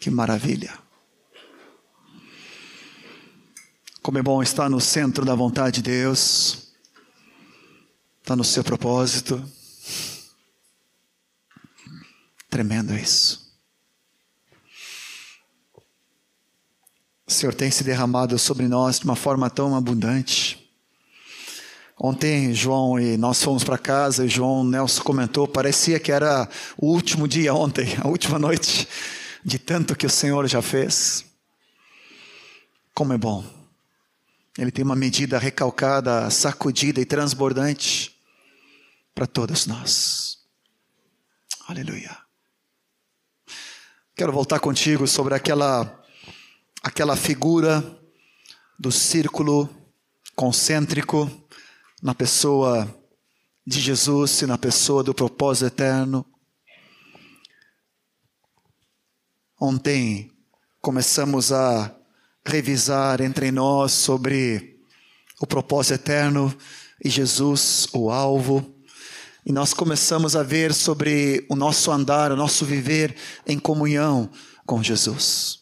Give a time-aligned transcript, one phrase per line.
[0.00, 0.72] Que maravilha.
[4.00, 6.72] Como é bom estar no centro da vontade de Deus,
[8.22, 9.44] estar no seu propósito.
[12.48, 13.54] Tremendo isso.
[17.26, 20.72] O Senhor tem se derramado sobre nós de uma forma tão abundante.
[21.98, 26.48] Ontem, João e nós fomos para casa e João Nelson comentou, parecia que era
[26.78, 28.88] o último dia ontem, a última noite,
[29.44, 31.24] de tanto que o Senhor já fez.
[32.94, 33.44] Como é bom.
[34.58, 38.14] Ele tem uma medida recalcada, sacudida e transbordante
[39.14, 40.38] para todos nós.
[41.66, 42.16] Aleluia.
[44.14, 45.98] Quero voltar contigo sobre aquela
[46.82, 47.84] aquela figura
[48.78, 49.68] do círculo
[50.34, 51.30] concêntrico
[52.02, 52.88] na pessoa
[53.66, 56.24] de Jesus e na pessoa do propósito eterno.
[59.62, 60.32] Ontem
[60.80, 61.94] começamos a
[62.46, 64.80] revisar entre nós sobre
[65.38, 66.56] o propósito eterno
[67.04, 68.74] e Jesus, o alvo.
[69.44, 73.14] E nós começamos a ver sobre o nosso andar, o nosso viver
[73.46, 74.30] em comunhão
[74.64, 75.58] com Jesus.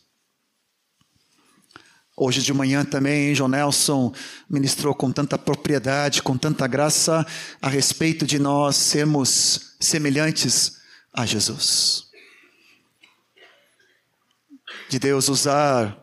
[2.17, 4.13] Hoje de manhã também, João Nelson
[4.49, 7.27] ministrou com tanta propriedade, com tanta graça,
[7.61, 10.79] a respeito de nós sermos semelhantes
[11.13, 12.08] a Jesus.
[14.89, 16.03] De Deus usar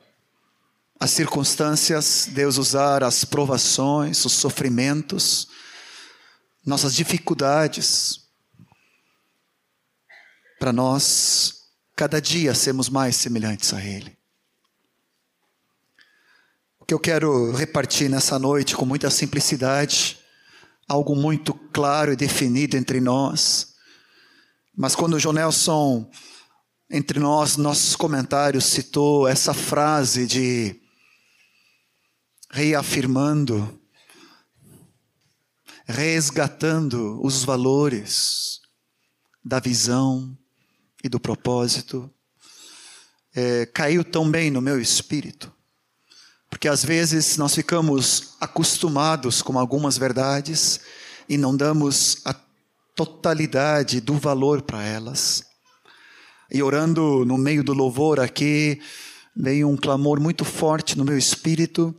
[1.00, 5.48] as circunstâncias, Deus usar as provações, os sofrimentos,
[6.66, 8.26] nossas dificuldades,
[10.60, 11.64] para nós,
[11.96, 14.18] cada dia, sermos mais semelhantes a Ele.
[16.80, 20.20] O que eu quero repartir nessa noite com muita simplicidade,
[20.88, 23.74] algo muito claro e definido entre nós.
[24.78, 26.10] Mas quando o João Nelson,
[26.90, 30.80] entre nós, nossos comentários, citou essa frase de
[32.52, 33.80] reafirmando,
[35.86, 38.62] resgatando os valores
[39.44, 40.38] da visão
[41.04, 42.10] e do propósito,
[43.34, 45.52] é, caiu tão bem no meu espírito.
[46.50, 50.80] Porque às vezes nós ficamos acostumados com algumas verdades
[51.28, 52.34] e não damos a
[52.96, 55.55] totalidade do valor para elas.
[56.52, 58.80] E orando no meio do louvor aqui,
[59.36, 61.94] veio um clamor muito forte no meu espírito,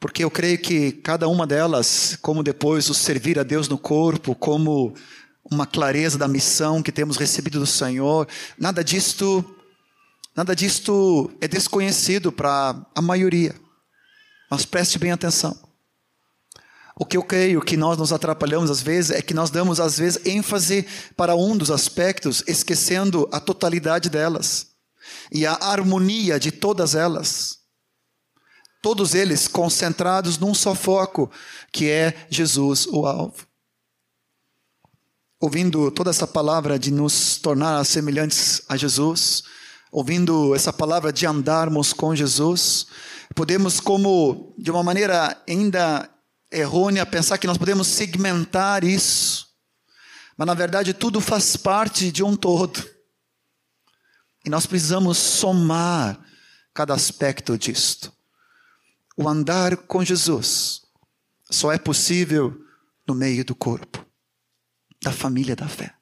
[0.00, 4.34] porque eu creio que cada uma delas, como depois o servir a Deus no corpo,
[4.34, 4.94] como
[5.50, 8.26] uma clareza da missão que temos recebido do Senhor,
[8.58, 9.44] nada disto,
[10.34, 13.54] nada disto é desconhecido para a maioria.
[14.50, 15.71] Mas preste bem atenção.
[16.98, 19.98] O que eu creio que nós nos atrapalhamos às vezes é que nós damos às
[19.98, 20.86] vezes ênfase
[21.16, 24.72] para um dos aspectos, esquecendo a totalidade delas
[25.30, 27.58] e a harmonia de todas elas.
[28.82, 31.30] Todos eles concentrados num só foco,
[31.72, 33.46] que é Jesus, o alvo.
[35.40, 39.44] Ouvindo toda essa palavra de nos tornar semelhantes a Jesus,
[39.90, 42.86] ouvindo essa palavra de andarmos com Jesus,
[43.34, 46.08] podemos, como de uma maneira ainda
[46.52, 49.48] errônea, pensar que nós podemos segmentar isso.
[50.36, 52.88] Mas na verdade tudo faz parte de um todo.
[54.44, 56.20] E nós precisamos somar
[56.74, 58.12] cada aspecto disto.
[59.16, 60.82] O andar com Jesus
[61.50, 62.58] só é possível
[63.06, 64.04] no meio do corpo,
[65.02, 65.94] da família da fé.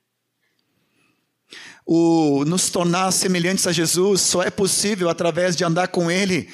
[1.84, 6.48] O nos tornar semelhantes a Jesus só é possível através de andar com Ele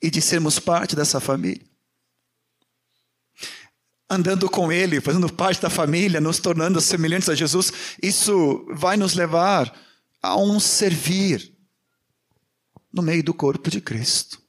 [0.00, 1.67] e de sermos parte dessa família.
[4.10, 9.14] Andando com Ele, fazendo parte da família, nos tornando semelhantes a Jesus, isso vai nos
[9.14, 9.72] levar
[10.22, 11.52] a um servir
[12.92, 14.40] no meio do corpo de Cristo.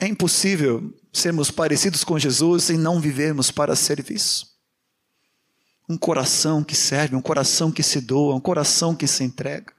[0.00, 4.54] É impossível sermos parecidos com Jesus e não vivermos para serviço.
[5.88, 9.72] Um coração que serve, um coração que se doa, um coração que se entrega.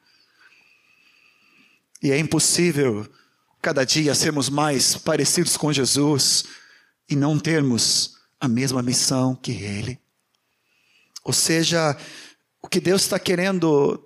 [2.01, 3.09] E é impossível
[3.61, 6.45] cada dia sermos mais parecidos com Jesus
[7.09, 9.99] e não termos a mesma missão que Ele.
[11.23, 11.97] Ou seja,
[12.61, 14.03] o que Deus está querendo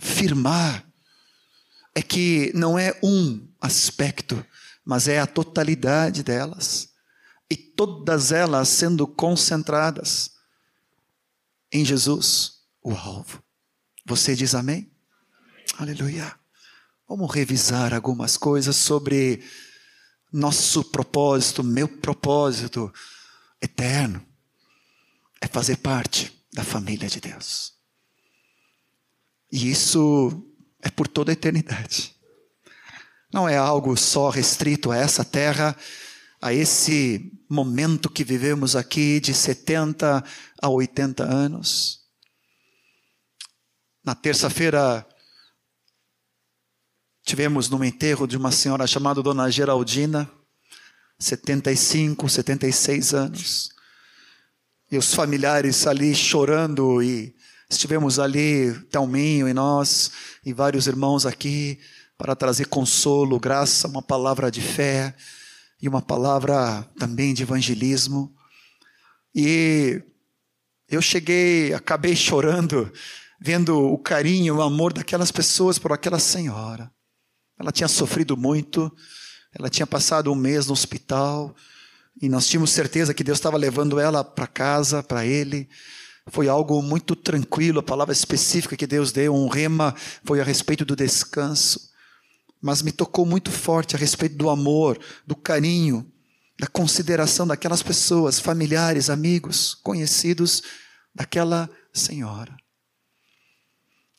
[0.00, 0.84] firmar
[1.94, 4.44] é que não é um aspecto,
[4.84, 6.92] mas é a totalidade delas.
[7.48, 10.32] E todas elas sendo concentradas
[11.70, 13.42] em Jesus, o alvo.
[14.06, 14.90] Você diz amém?
[15.78, 16.34] Aleluia.
[17.08, 19.42] Vamos revisar algumas coisas sobre
[20.34, 22.92] nosso propósito, meu propósito
[23.62, 24.20] eterno.
[25.40, 27.72] É fazer parte da família de Deus.
[29.52, 30.44] E isso
[30.82, 32.16] é por toda a eternidade.
[33.32, 35.76] Não é algo só restrito a essa terra,
[36.42, 40.24] a esse momento que vivemos aqui de 70
[40.60, 42.00] a 80 anos.
[44.02, 45.06] Na terça-feira,
[47.24, 50.30] tivemos no enterro de uma senhora chamada Dona Geraldina,
[51.18, 53.70] 75, 76 anos.
[54.92, 57.34] E os familiares ali chorando e
[57.68, 60.12] estivemos ali, Thelminho e nós,
[60.44, 61.80] e vários irmãos aqui,
[62.18, 65.14] para trazer consolo, graça, uma palavra de fé
[65.80, 68.32] e uma palavra também de evangelismo.
[69.34, 70.02] E
[70.88, 72.92] eu cheguei, acabei chorando,
[73.40, 76.93] vendo o carinho, o amor daquelas pessoas por aquela senhora.
[77.58, 78.90] Ela tinha sofrido muito,
[79.52, 81.54] ela tinha passado um mês no hospital,
[82.20, 85.68] e nós tínhamos certeza que Deus estava levando ela para casa, para ele.
[86.28, 90.84] Foi algo muito tranquilo, a palavra específica que Deus deu, um rema, foi a respeito
[90.84, 91.94] do descanso
[92.64, 96.10] mas me tocou muito forte a respeito do amor, do carinho,
[96.58, 100.62] da consideração daquelas pessoas, familiares, amigos, conhecidos
[101.14, 102.56] daquela senhora.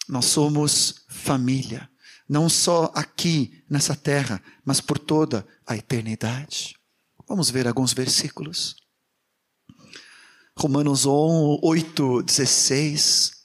[0.07, 1.89] Nós somos família,
[2.27, 6.75] não só aqui nessa terra, mas por toda a eternidade.
[7.27, 8.75] Vamos ver alguns versículos.
[10.57, 13.35] Romanos 8, 16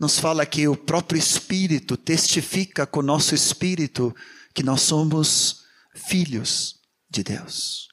[0.00, 4.14] nos fala que o próprio Espírito testifica com o nosso espírito
[4.54, 6.80] que nós somos filhos
[7.10, 7.88] de Deus.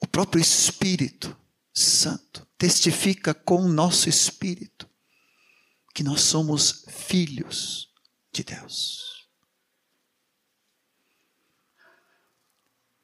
[0.00, 1.36] O próprio Espírito
[1.72, 4.88] Santo testifica com o nosso espírito
[5.94, 7.89] que nós somos filhos
[8.40, 9.28] de Deus.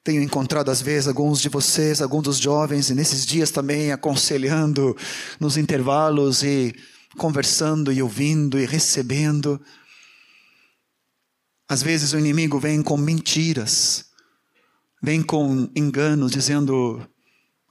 [0.03, 4.97] Tenho encontrado às vezes alguns de vocês, alguns dos jovens, e nesses dias também aconselhando
[5.41, 6.75] nos intervalos e
[7.19, 9.61] conversando e ouvindo e recebendo.
[11.69, 14.07] Às vezes o inimigo vem com mentiras,
[15.03, 17.05] vem com enganos, dizendo: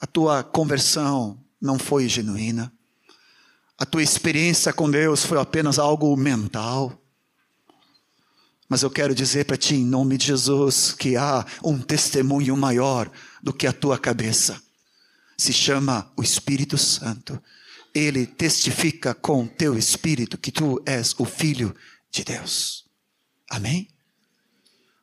[0.02, 2.72] a tua conversão não foi genuína,
[3.78, 7.05] a tua experiência com Deus foi apenas algo mental.
[8.68, 13.12] Mas eu quero dizer para ti, em nome de Jesus, que há um testemunho maior
[13.42, 14.62] do que a tua cabeça.
[15.38, 17.42] Se chama o Espírito Santo.
[17.94, 21.74] Ele testifica com teu espírito que tu és o Filho
[22.12, 22.86] de Deus.
[23.50, 23.88] Amém?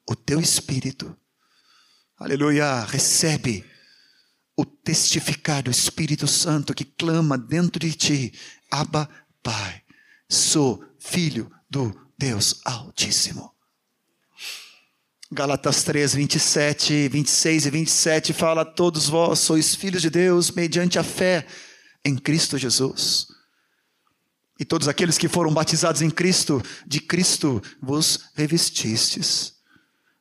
[0.09, 1.17] O teu espírito,
[2.19, 3.65] aleluia, recebe
[4.57, 8.33] o testificar do Espírito Santo que clama dentro de ti:
[8.71, 9.09] Abba,
[9.43, 9.83] Pai,
[10.29, 13.53] sou filho do Deus Altíssimo.
[15.29, 21.03] Galatas 3, 27, 26 e 27 fala: Todos vós sois filhos de Deus mediante a
[21.03, 21.45] fé
[22.05, 23.27] em Cristo Jesus.
[24.57, 29.55] E todos aqueles que foram batizados em Cristo, de Cristo vos revestistes.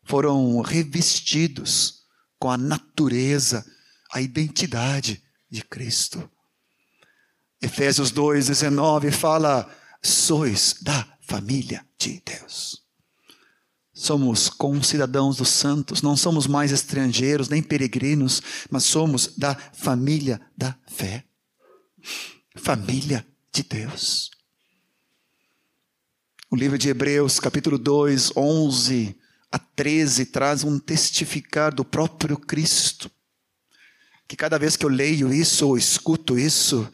[0.04, 2.02] Foram revestidos
[2.40, 3.64] com a natureza,
[4.12, 6.28] a identidade de Cristo.
[7.62, 9.72] Efésios 2, 19 fala:
[10.02, 12.84] sois da família de Deus.
[13.94, 20.78] Somos concidadãos dos santos, não somos mais estrangeiros nem peregrinos, mas somos da família da
[20.88, 21.24] fé.
[22.58, 24.30] Família de Deus.
[26.50, 29.18] O livro de Hebreus, capítulo 2, 11
[29.50, 33.10] a 13, traz um testificar do próprio Cristo.
[34.28, 36.92] Que cada vez que eu leio isso ou escuto isso,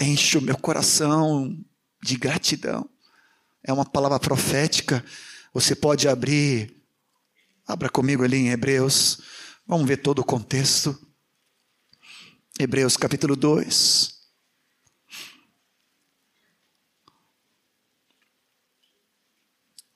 [0.00, 1.56] enche o meu coração
[2.02, 2.88] de gratidão
[3.62, 5.04] é uma palavra profética.
[5.52, 6.82] Você pode abrir,
[7.66, 9.20] abra comigo ali em Hebreus,
[9.66, 10.98] vamos ver todo o contexto.
[12.58, 14.18] Hebreus capítulo 2.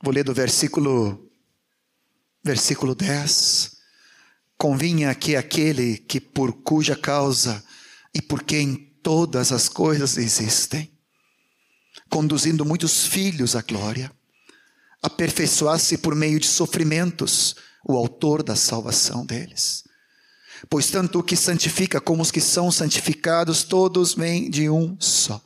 [0.04, 1.30] Vou ler do versículo,
[2.42, 3.80] versículo 10.
[4.58, 7.64] Convinha que aquele que por cuja causa
[8.12, 10.91] e por quem todas as coisas existem,
[12.12, 14.12] conduzindo muitos filhos à glória,
[15.02, 17.56] aperfeiçoasse por meio de sofrimentos
[17.88, 19.84] o autor da salvação deles.
[20.68, 25.42] Pois tanto o que santifica como os que são santificados, todos vêm de um só.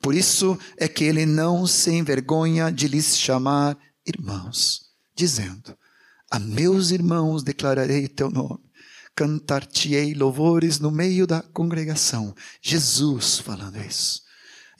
[0.00, 3.76] Por isso é que ele não se envergonha de lhes chamar
[4.06, 5.76] irmãos, dizendo:
[6.30, 8.60] A meus irmãos declararei teu nome,
[9.16, 12.32] cantar-te-ei louvores no meio da congregação.
[12.62, 14.23] Jesus falando isso.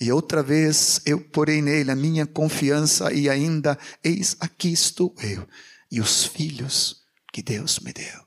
[0.01, 5.47] E outra vez eu porei nele a minha confiança, e ainda, eis aqui estou eu
[5.91, 8.25] e os filhos que Deus me deu.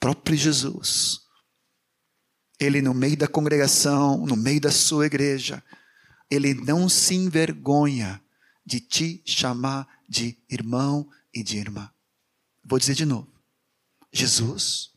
[0.00, 1.26] Próprio Jesus,
[2.58, 5.62] ele no meio da congregação, no meio da sua igreja,
[6.30, 8.20] Ele não se envergonha
[8.64, 11.90] de te chamar de irmão e de irmã.
[12.64, 13.28] Vou dizer de novo.
[14.12, 14.90] Jesus,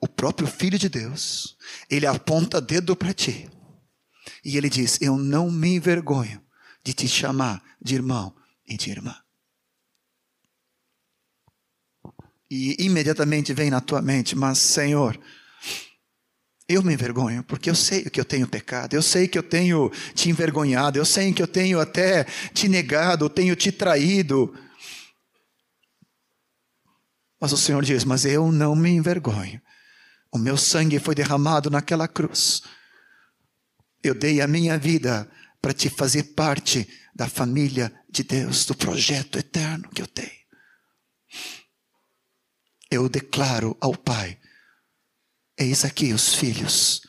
[0.00, 1.56] o próprio Filho de Deus,
[1.88, 3.50] ele aponta dedo para ti.
[4.46, 6.40] E ele diz: Eu não me envergonho
[6.84, 8.32] de te chamar de irmão
[8.64, 9.16] e de irmã.
[12.48, 15.18] E imediatamente vem na tua mente, mas Senhor,
[16.68, 19.90] eu me envergonho, porque eu sei que eu tenho pecado, eu sei que eu tenho
[20.14, 22.22] te envergonhado, eu sei que eu tenho até
[22.54, 24.56] te negado, eu tenho te traído.
[27.40, 29.60] Mas o Senhor diz: Mas eu não me envergonho.
[30.30, 32.62] O meu sangue foi derramado naquela cruz.
[34.02, 39.38] Eu dei a minha vida para te fazer parte da família de Deus, do projeto
[39.38, 40.46] eterno que eu tenho.
[42.90, 44.38] Eu declaro ao Pai
[45.58, 47.00] Eis aqui os filhos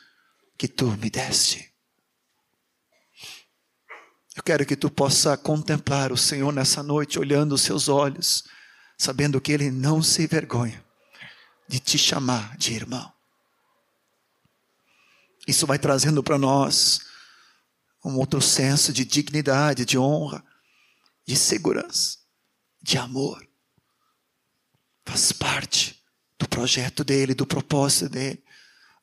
[0.56, 1.70] que tu me deste.
[4.34, 8.44] Eu quero que tu possa contemplar o Senhor nessa noite, olhando os seus olhos,
[8.96, 10.82] sabendo que Ele não se vergonha
[11.68, 13.12] de te chamar de irmão.
[15.48, 17.00] Isso vai trazendo para nós
[18.04, 20.44] um outro senso de dignidade, de honra,
[21.26, 22.18] de segurança,
[22.82, 23.42] de amor.
[25.06, 26.04] Faz parte
[26.38, 28.44] do projeto dele, do propósito dele,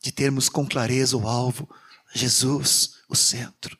[0.03, 1.67] de termos com clareza o alvo,
[2.13, 3.75] Jesus, o centro.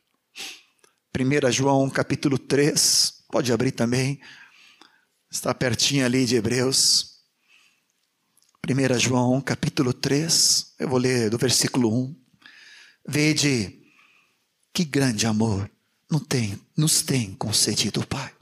[1.16, 4.20] 1 João capítulo 3, pode abrir também,
[5.30, 7.22] está pertinho ali de Hebreus.
[8.68, 12.25] 1 João capítulo 3, eu vou ler do versículo 1.
[13.08, 13.82] Vede
[14.74, 15.70] que grande amor
[16.10, 18.34] não tem, nos tem concedido o Pai,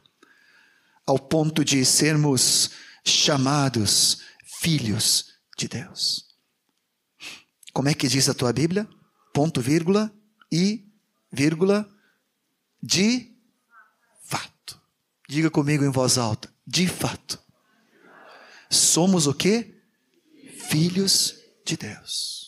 [1.05, 2.71] ao ponto de sermos
[3.05, 4.21] chamados
[4.61, 6.25] filhos de Deus.
[7.73, 8.87] Como é que diz a tua Bíblia?
[9.33, 10.13] Ponto, vírgula
[10.51, 10.87] e
[11.31, 11.89] vírgula
[12.81, 13.35] de
[14.23, 14.79] fato.
[15.27, 16.53] Diga comigo em voz alta.
[16.65, 17.41] De fato.
[18.69, 19.75] Somos o que?
[20.69, 22.42] Filhos de Deus.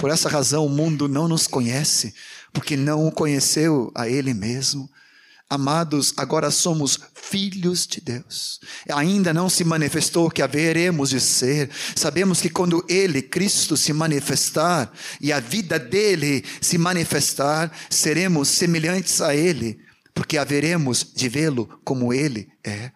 [0.00, 2.14] Por essa razão o mundo não nos conhece,
[2.54, 4.88] porque não o conheceu a Ele mesmo.
[5.48, 8.60] Amados, agora somos filhos de Deus.
[8.88, 11.68] Ainda não se manifestou que haveremos de ser.
[11.94, 14.90] Sabemos que quando Ele, Cristo, se manifestar
[15.20, 19.80] e a vida dele se manifestar, seremos semelhantes a Ele,
[20.14, 22.90] porque haveremos de vê-lo como Ele é.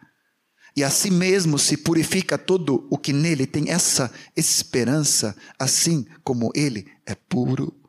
[0.75, 6.94] E assim mesmo se purifica todo o que nele tem essa esperança, assim como Ele
[7.07, 7.85] é puro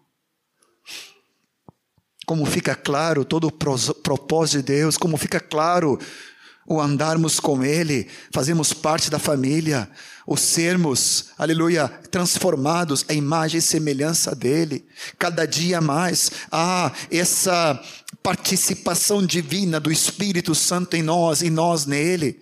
[2.25, 5.99] como fica claro todo o propósito de Deus, como fica claro
[6.67, 9.87] o andarmos com Ele, fazemos parte da família,
[10.25, 14.83] o sermos, aleluia, transformados à imagem e semelhança dEle,
[15.19, 17.79] cada dia mais, há essa
[18.23, 22.41] participação divina do Espírito Santo em nós e nós nele.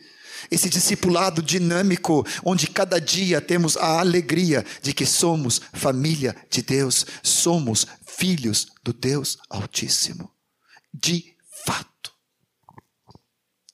[0.50, 7.06] Esse discipulado dinâmico, onde cada dia temos a alegria de que somos família de Deus,
[7.22, 10.32] somos filhos do Deus Altíssimo.
[10.94, 11.36] De
[11.66, 12.14] fato.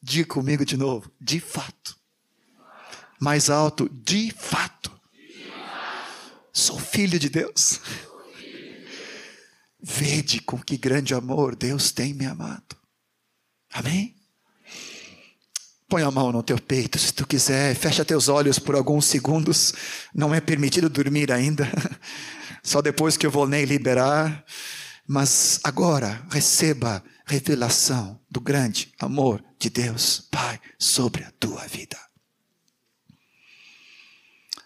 [0.01, 1.97] Diga comigo de novo, de fato.
[3.19, 4.91] Mais alto, de fato.
[6.53, 7.79] Sou filho de Deus.
[9.81, 12.77] Vede com que grande amor Deus tem me amado.
[13.71, 14.18] Amém?
[15.89, 17.75] Põe a mão no teu peito, se tu quiser.
[17.75, 19.73] Fecha teus olhos por alguns segundos.
[20.13, 21.67] Não é permitido dormir ainda.
[22.61, 24.45] Só depois que eu vou nem liberar.
[25.07, 31.99] Mas agora receba revelação do grande amor de Deus, Pai, sobre a tua vida.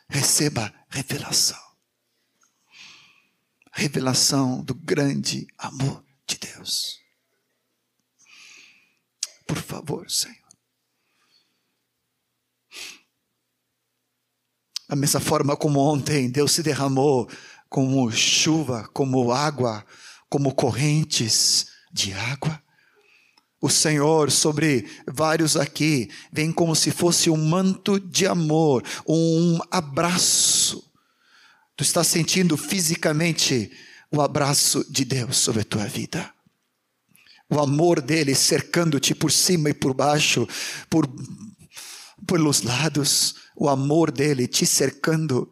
[0.09, 1.63] Receba revelação.
[3.71, 6.99] Revelação do grande amor de Deus.
[9.47, 10.42] Por favor, Senhor.
[14.93, 17.27] Da mesma forma como ontem Deus se derramou
[17.67, 19.83] como chuva, como água,
[20.29, 22.61] como correntes de água.
[23.59, 30.87] O Senhor sobre vários aqui vem como se fosse um manto de amor, um abraço.
[31.75, 33.71] Tu estás sentindo fisicamente
[34.11, 36.31] o abraço de Deus sobre a tua vida.
[37.49, 40.47] O amor dele cercando-te por cima e por baixo,
[40.87, 41.09] por
[42.27, 45.51] pelos lados, o amor dele te cercando,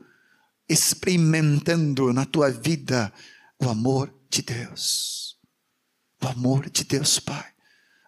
[0.68, 3.12] experimentando na tua vida
[3.60, 5.38] o amor de Deus.
[6.24, 7.52] O amor de Deus Pai,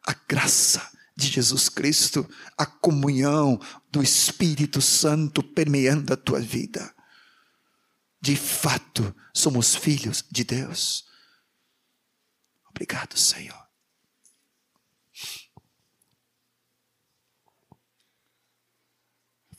[0.06, 3.60] a graça de Jesus Cristo, a comunhão
[3.92, 6.94] do Espírito Santo permeando a tua vida.
[8.22, 11.06] De fato, somos filhos de Deus.
[12.70, 13.63] Obrigado, Senhor.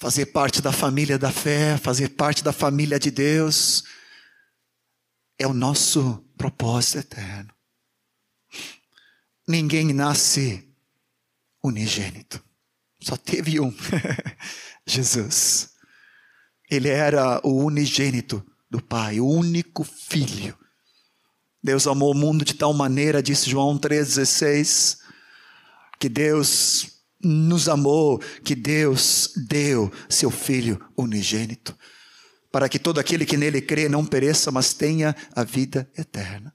[0.05, 3.85] Fazer parte da família da fé, fazer parte da família de Deus,
[5.39, 7.49] é o nosso propósito eterno.
[9.49, 10.69] Ninguém nasce
[11.63, 12.45] unigênito.
[13.01, 13.75] Só teve um,
[14.87, 15.71] Jesus.
[16.71, 20.55] Ele era o unigênito do Pai, o único filho.
[21.63, 24.99] Deus amou o mundo de tal maneira, disse João 3,16,
[25.99, 26.94] que Deus
[27.27, 31.77] nos amou, que Deus deu seu Filho unigênito,
[32.51, 36.55] para que todo aquele que nele crê não pereça, mas tenha a vida eterna.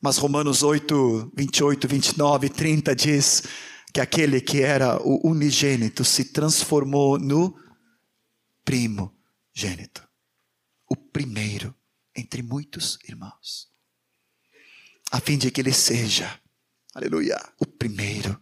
[0.00, 3.42] Mas Romanos 8, 28, 29 e 30 diz
[3.92, 7.54] que aquele que era o unigênito se transformou no
[8.64, 10.08] primogênito,
[10.88, 11.74] o primeiro
[12.16, 13.68] entre muitos irmãos,
[15.10, 16.40] a fim de que ele seja,
[16.94, 18.40] aleluia, o primeiro.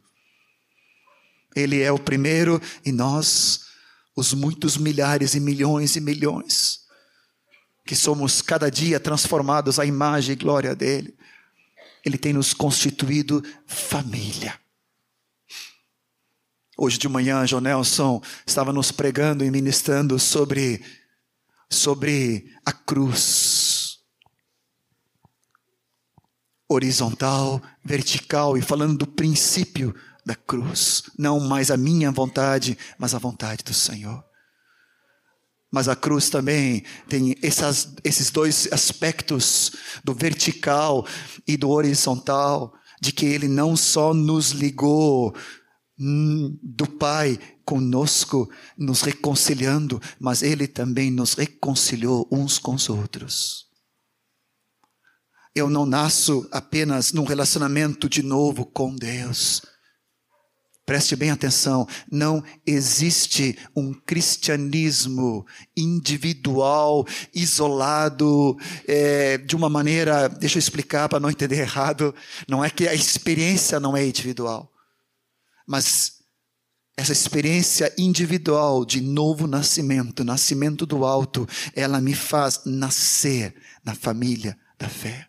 [1.58, 3.66] Ele é o primeiro e nós,
[4.14, 6.86] os muitos milhares e milhões e milhões,
[7.84, 11.16] que somos cada dia transformados à imagem e glória dele.
[12.04, 14.58] Ele tem nos constituído família.
[16.76, 20.80] Hoje de manhã, João Nelson estava nos pregando e ministrando sobre,
[21.68, 23.98] sobre a cruz.
[26.68, 29.92] Horizontal, vertical e falando do princípio
[30.28, 31.04] da cruz.
[31.18, 34.22] Não mais a minha vontade, mas a vontade do Senhor.
[35.72, 39.72] Mas a cruz também tem essas, esses dois aspectos
[40.04, 41.06] do vertical
[41.46, 45.34] e do horizontal, de que ele não só nos ligou
[45.98, 53.66] do Pai conosco, nos reconciliando, mas Ele também nos reconciliou uns com os outros.
[55.54, 59.60] Eu não nasço apenas num relacionamento de novo com Deus.
[60.88, 70.60] Preste bem atenção, não existe um cristianismo individual, isolado, é, de uma maneira, deixa eu
[70.60, 72.14] explicar para não entender errado,
[72.48, 74.72] não é que a experiência não é individual.
[75.66, 76.22] Mas
[76.96, 84.58] essa experiência individual de novo nascimento, nascimento do alto, ela me faz nascer na família
[84.78, 85.27] da fé.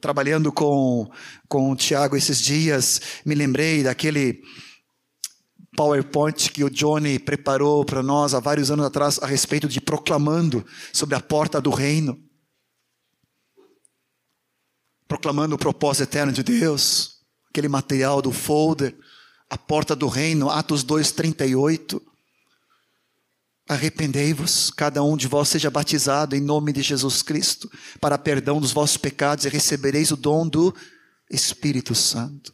[0.00, 1.10] Trabalhando com,
[1.48, 4.40] com o Tiago esses dias, me lembrei daquele
[5.76, 10.64] PowerPoint que o Johnny preparou para nós há vários anos atrás a respeito de proclamando
[10.92, 12.18] sobre a porta do reino.
[15.06, 18.96] Proclamando o propósito eterno de Deus aquele material do folder,
[19.50, 22.00] a porta do reino, Atos 2:38.
[23.70, 28.72] Arrependei-vos, cada um de vós seja batizado em nome de Jesus Cristo, para perdão dos
[28.72, 30.74] vossos pecados e recebereis o dom do
[31.30, 32.52] Espírito Santo.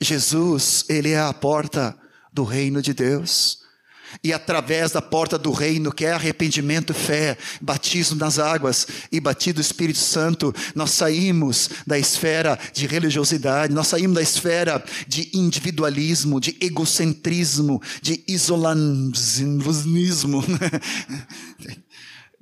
[0.00, 1.98] Jesus, ele é a porta
[2.32, 3.61] do reino de Deus
[4.22, 9.56] e através da porta do reino, que é arrependimento, fé, batismo nas águas e batido
[9.56, 16.40] do Espírito Santo, nós saímos da esfera de religiosidade, nós saímos da esfera de individualismo,
[16.40, 18.82] de egocentrismo, de isolanismo.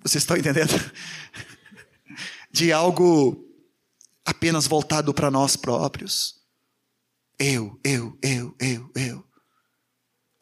[0.03, 0.73] Vocês estão entendendo?
[2.51, 3.47] De algo
[4.25, 6.41] apenas voltado para nós próprios.
[7.39, 9.25] Eu, eu, eu, eu, eu.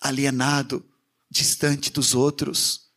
[0.00, 0.84] Alienado
[1.30, 2.88] distante dos outros.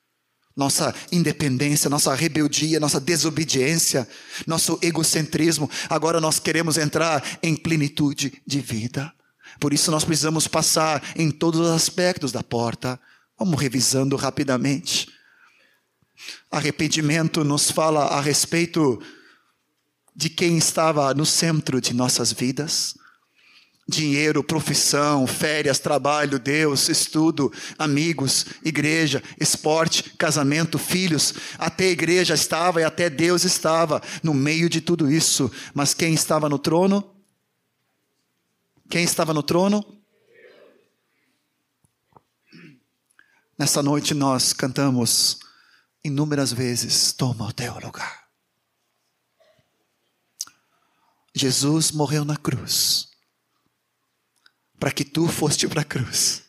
[0.56, 4.08] Nossa independência, nossa rebeldia, nossa desobediência,
[4.46, 5.70] nosso egocentrismo.
[5.90, 9.14] Agora nós queremos entrar em plenitude de vida.
[9.60, 13.00] Por isso nós precisamos passar em todos os aspectos da porta.
[13.40, 15.08] Vamos revisando rapidamente.
[16.52, 19.02] Arrependimento nos fala a respeito
[20.16, 22.96] de quem estava no centro de nossas vidas
[23.88, 31.34] dinheiro, profissão, férias, trabalho, Deus, estudo, amigos, igreja, esporte, casamento, filhos.
[31.58, 35.52] Até a igreja estava e até Deus estava no meio de tudo isso.
[35.74, 37.16] Mas quem estava no trono?
[38.90, 39.86] Quem estava no trono?
[43.58, 45.40] Nessa noite nós cantamos
[46.04, 48.22] inúmeras vezes: Toma o teu lugar.
[51.34, 53.11] Jesus morreu na cruz
[54.82, 56.42] para que tu foste para a cruz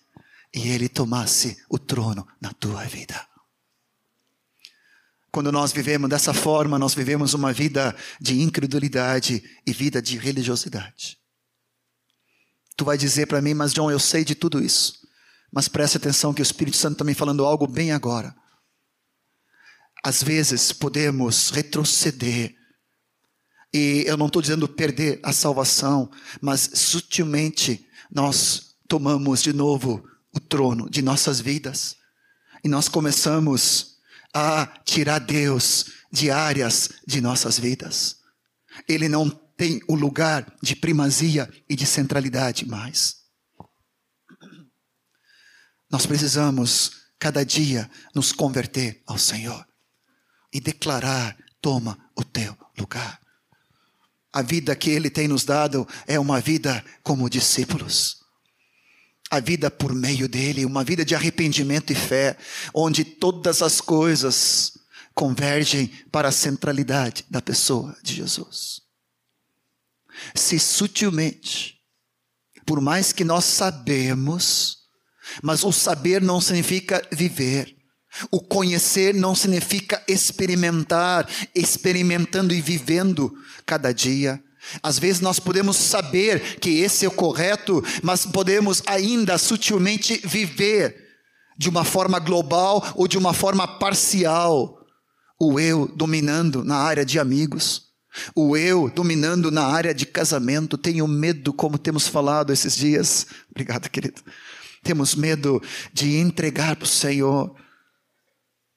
[0.54, 3.28] e ele tomasse o trono na tua vida.
[5.30, 11.18] Quando nós vivemos dessa forma, nós vivemos uma vida de incredulidade e vida de religiosidade.
[12.74, 15.06] Tu vai dizer para mim, mas John, eu sei de tudo isso.
[15.52, 18.34] Mas preste atenção que o Espírito Santo está me falando algo bem agora.
[20.02, 22.56] Às vezes podemos retroceder
[23.74, 30.38] E eu não estou dizendo perder a salvação, mas sutilmente nós tomamos de novo o
[30.38, 31.96] trono de nossas vidas.
[32.62, 33.96] E nós começamos
[34.34, 38.18] a tirar Deus de áreas de nossas vidas.
[38.86, 43.22] Ele não tem o lugar de primazia e de centralidade mais.
[45.90, 49.66] Nós precisamos, cada dia, nos converter ao Senhor
[50.52, 53.21] e declarar: toma o teu lugar.
[54.32, 58.22] A vida que Ele tem nos dado é uma vida como discípulos.
[59.30, 62.36] A vida por meio dele, uma vida de arrependimento e fé,
[62.72, 64.78] onde todas as coisas
[65.14, 68.80] convergem para a centralidade da pessoa de Jesus.
[70.34, 71.78] Se sutilmente,
[72.64, 74.82] por mais que nós sabemos,
[75.42, 77.76] mas o saber não significa viver.
[78.30, 83.32] O conhecer não significa experimentar, experimentando e vivendo
[83.64, 84.42] cada dia.
[84.82, 90.96] Às vezes nós podemos saber que esse é o correto, mas podemos ainda sutilmente viver
[91.58, 94.78] de uma forma global ou de uma forma parcial.
[95.40, 97.92] O eu dominando na área de amigos,
[98.34, 100.78] o eu dominando na área de casamento.
[100.78, 103.26] Tenho medo, como temos falado esses dias.
[103.50, 104.22] Obrigado, querido.
[104.84, 105.60] Temos medo
[105.92, 107.54] de entregar para o Senhor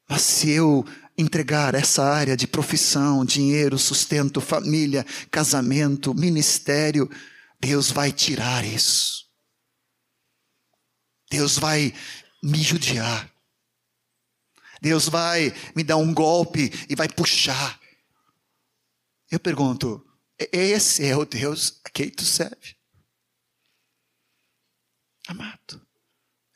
[0.07, 0.85] mas se eu
[1.17, 7.09] entregar essa área de profissão, dinheiro, sustento, família, casamento, ministério,
[7.59, 9.25] Deus vai tirar isso.
[11.29, 11.93] Deus vai
[12.43, 13.31] me judiar.
[14.81, 17.79] Deus vai me dar um golpe e vai puxar.
[19.31, 20.05] Eu pergunto:
[20.37, 22.75] esse é o Deus a quem tu serve?
[25.27, 25.84] Amado,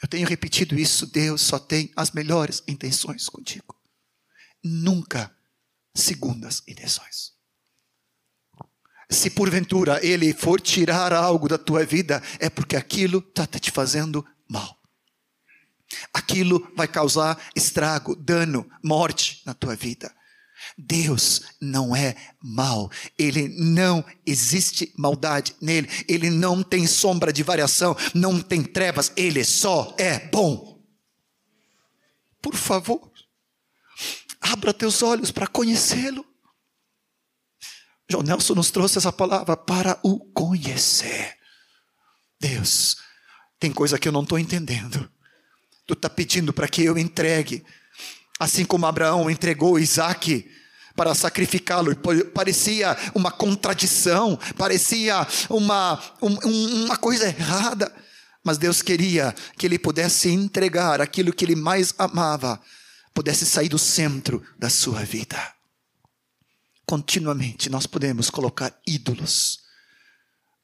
[0.02, 3.76] eu tenho repetido isso, Deus só tem as melhores intenções contigo.
[4.64, 5.36] Nunca
[5.94, 7.34] segundas intenções.
[9.10, 14.26] Se porventura ele for tirar algo da tua vida, é porque aquilo está te fazendo
[14.48, 14.80] mal.
[16.14, 20.16] Aquilo vai causar estrago, dano, morte na tua vida.
[20.78, 27.96] Deus não é mal, ele não existe maldade nele, ele não tem sombra de variação,
[28.14, 30.82] não tem trevas, ele só é bom.
[32.42, 33.12] Por favor,
[34.40, 36.26] abra teus olhos para conhecê-lo.
[38.10, 41.38] João Nelson nos trouxe essa palavra para o conhecer.
[42.40, 42.98] Deus,
[43.60, 45.12] tem coisa que eu não estou entendendo.
[45.86, 47.66] Tu está pedindo para que eu entregue
[48.40, 50.50] Assim como Abraão entregou Isaac
[50.96, 51.96] para sacrificá-lo,
[52.34, 57.94] parecia uma contradição, parecia uma, um, uma coisa errada.
[58.44, 62.62] Mas Deus queria que ele pudesse entregar aquilo que ele mais amava,
[63.14, 65.38] pudesse sair do centro da sua vida.
[66.86, 69.60] Continuamente nós podemos colocar ídolos,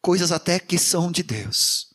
[0.01, 1.94] coisas até que são de Deus,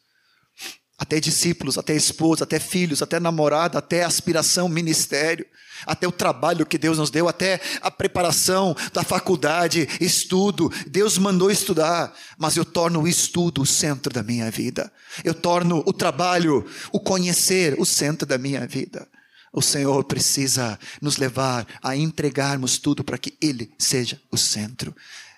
[1.00, 5.46] até discípulos, até esposa, até filhos, até namorada, até aspiração, ministério
[5.86, 10.70] até o trabalho que Deus nos deu, até a preparação da faculdade, estudo.
[10.86, 14.92] Deus mandou estudar, mas eu torno o estudo o centro da minha vida.
[15.24, 19.08] Eu torno o trabalho, o conhecer o centro da minha vida.
[19.52, 24.94] O Senhor precisa nos levar a entregarmos tudo para que Ele seja o centro.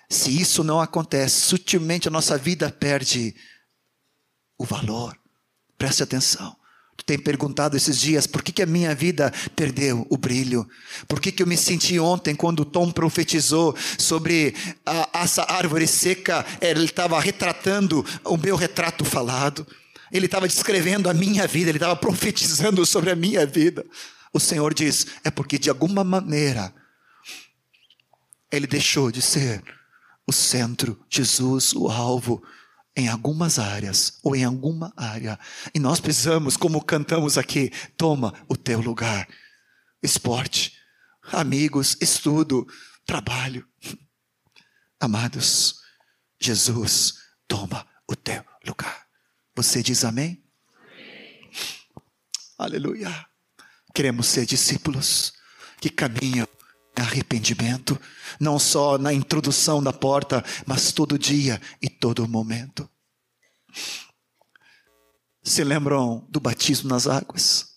[0.09, 3.33] Se isso não acontece, sutilmente a nossa vida perde
[4.57, 5.22] o valor.
[5.83, 6.55] Preste atenção.
[6.95, 10.65] Tu tem perguntado esses dias por que, que a minha vida perdeu o brilho?
[11.09, 16.45] Por que, que eu me senti ontem quando Tom profetizou sobre a, essa árvore seca?
[16.61, 19.67] Ele estava retratando o meu retrato falado.
[20.09, 23.85] Ele estava descrevendo a minha vida, ele estava profetizando sobre a minha vida.
[24.31, 26.73] O Senhor diz: é porque de alguma maneira
[28.49, 29.61] ele deixou de ser
[30.25, 32.41] o centro, Jesus, o alvo
[32.95, 35.39] em algumas áreas ou em alguma área.
[35.73, 39.27] E nós precisamos, como cantamos aqui, toma o teu lugar.
[40.01, 40.77] Esporte,
[41.31, 42.67] amigos, estudo,
[43.05, 43.67] trabalho.
[44.99, 45.81] Amados,
[46.39, 47.15] Jesus
[47.47, 49.07] toma o teu lugar.
[49.55, 50.43] Você diz amém?
[50.77, 51.49] amém?
[52.57, 53.25] Aleluia.
[53.93, 55.33] Queremos ser discípulos
[55.79, 56.47] que caminham
[56.95, 57.99] arrependimento,
[58.39, 62.89] não só na introdução da porta, mas todo dia e todo momento.
[65.43, 67.73] Se lembram do batismo nas águas?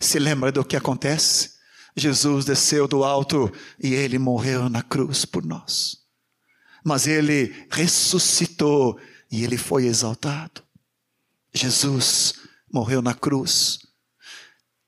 [0.00, 1.54] Se lembra do que acontece?
[1.96, 6.02] Jesus desceu do alto e ele morreu na cruz por nós.
[6.84, 10.62] Mas ele ressuscitou e ele foi exaltado.
[11.52, 12.34] Jesus
[12.70, 13.78] morreu na cruz,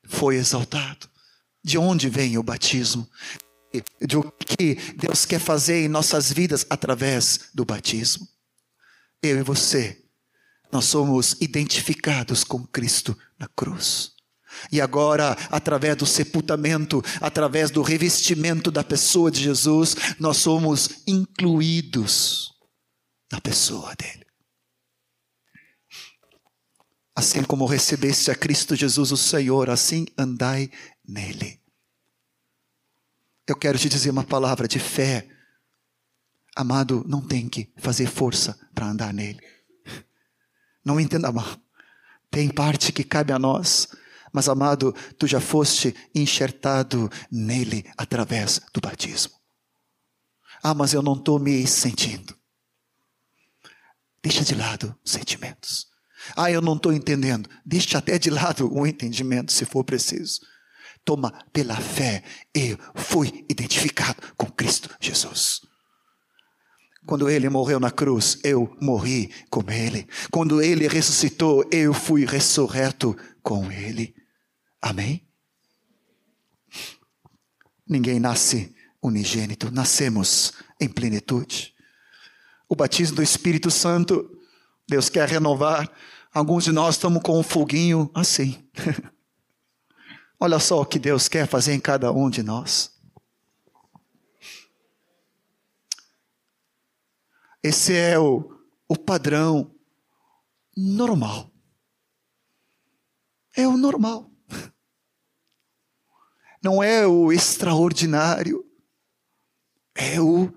[0.05, 1.09] foi exaltado
[1.66, 3.11] de onde vem o batismo?
[4.00, 8.26] de o que Deus quer fazer em nossas vidas através do batismo.
[9.22, 10.02] Eu e você,
[10.72, 14.12] nós somos identificados com Cristo na cruz.
[14.72, 22.55] E agora, através do sepultamento, através do revestimento da pessoa de Jesus, nós somos incluídos
[23.31, 24.24] na pessoa dele.
[27.14, 30.70] Assim como recebeste a Cristo Jesus, o Senhor, assim andai
[31.06, 31.60] nele.
[33.46, 35.28] Eu quero te dizer uma palavra de fé.
[36.54, 39.40] Amado, não tem que fazer força para andar nele.
[40.84, 41.56] Não entenda mal.
[42.30, 43.88] Tem parte que cabe a nós,
[44.32, 49.34] mas amado, tu já foste enxertado nele através do batismo.
[50.62, 52.36] Ah, mas eu não estou me sentindo.
[54.22, 55.86] Deixa de lado sentimentos.
[56.36, 57.48] Ah, eu não estou entendendo.
[57.64, 60.40] Deixa até de lado o entendimento, se for preciso.
[61.06, 65.62] Toma pela fé, eu fui identificado com Cristo Jesus.
[67.06, 70.06] Quando ele morreu na cruz, eu morri com ele.
[70.30, 74.14] Quando ele ressuscitou, eu fui ressurreto com ele.
[74.82, 75.26] Amém?
[77.88, 81.72] Ninguém nasce unigênito, nascemos em plenitude.
[82.68, 84.28] O batismo do Espírito Santo,
[84.88, 85.88] Deus quer renovar
[86.36, 88.62] Alguns de nós estamos com um foguinho assim.
[90.38, 92.94] Olha só o que Deus quer fazer em cada um de nós.
[97.62, 99.75] Esse é o, o padrão
[100.77, 101.51] normal.
[103.57, 104.31] É o normal.
[106.62, 108.64] Não é o extraordinário.
[109.94, 110.53] É o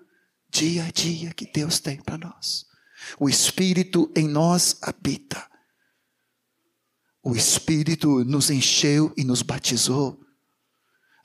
[0.49, 2.65] dia a dia que Deus tem para nós.
[3.17, 5.49] O Espírito em nós habita.
[7.23, 10.19] O Espírito nos encheu e nos batizou.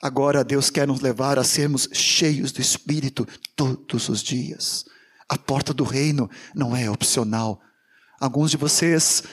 [0.01, 4.85] Agora Deus quer nos levar a sermos cheios do Espírito todos os dias.
[5.27, 7.61] A porta do reino não é opcional.
[8.19, 9.23] Alguns de vocês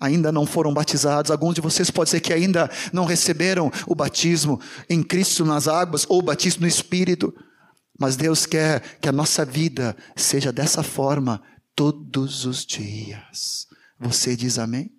[0.00, 4.60] ainda não foram batizados, alguns de vocês pode ser que ainda não receberam o batismo
[4.88, 7.32] em Cristo nas águas ou o batismo no Espírito.
[7.98, 11.42] Mas Deus quer que a nossa vida seja dessa forma
[11.76, 13.68] todos os dias.
[14.00, 14.90] Você diz amém?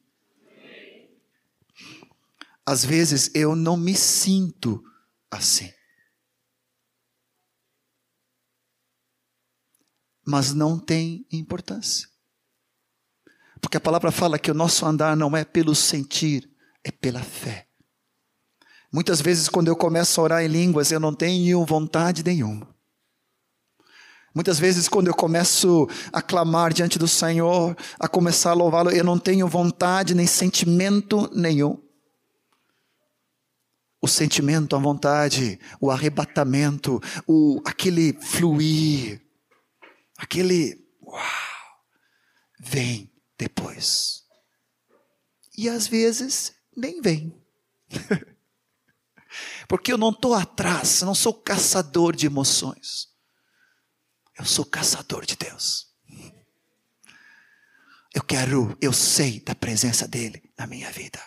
[2.66, 4.82] Às vezes eu não me sinto
[5.30, 5.72] assim.
[10.26, 12.08] Mas não tem importância.
[13.60, 16.50] Porque a palavra fala que o nosso andar não é pelo sentir,
[16.84, 17.68] é pela fé.
[18.92, 22.74] Muitas vezes, quando eu começo a orar em línguas, eu não tenho vontade nenhuma.
[24.34, 29.04] Muitas vezes, quando eu começo a clamar diante do Senhor, a começar a louvá-lo, eu
[29.04, 31.83] não tenho vontade nem sentimento nenhum
[34.04, 39.26] o sentimento, a vontade, o arrebatamento, o, aquele fluir,
[40.18, 41.22] aquele uau,
[42.60, 44.26] vem depois.
[45.58, 47.42] E às vezes nem vem.
[49.70, 53.08] Porque eu não estou atrás, não sou caçador de emoções.
[54.38, 55.88] Eu sou caçador de Deus.
[58.14, 61.22] Eu quero, eu sei da presença dEle na minha vida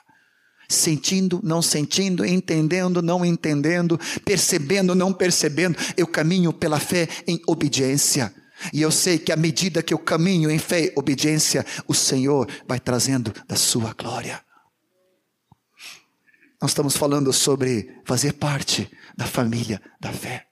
[0.68, 8.34] sentindo, não sentindo, entendendo, não entendendo, percebendo, não percebendo, eu caminho pela fé em obediência.
[8.72, 12.48] E eu sei que à medida que eu caminho em fé e obediência, o Senhor
[12.66, 14.42] vai trazendo da sua glória.
[16.60, 20.48] Nós estamos falando sobre fazer parte da família da fé.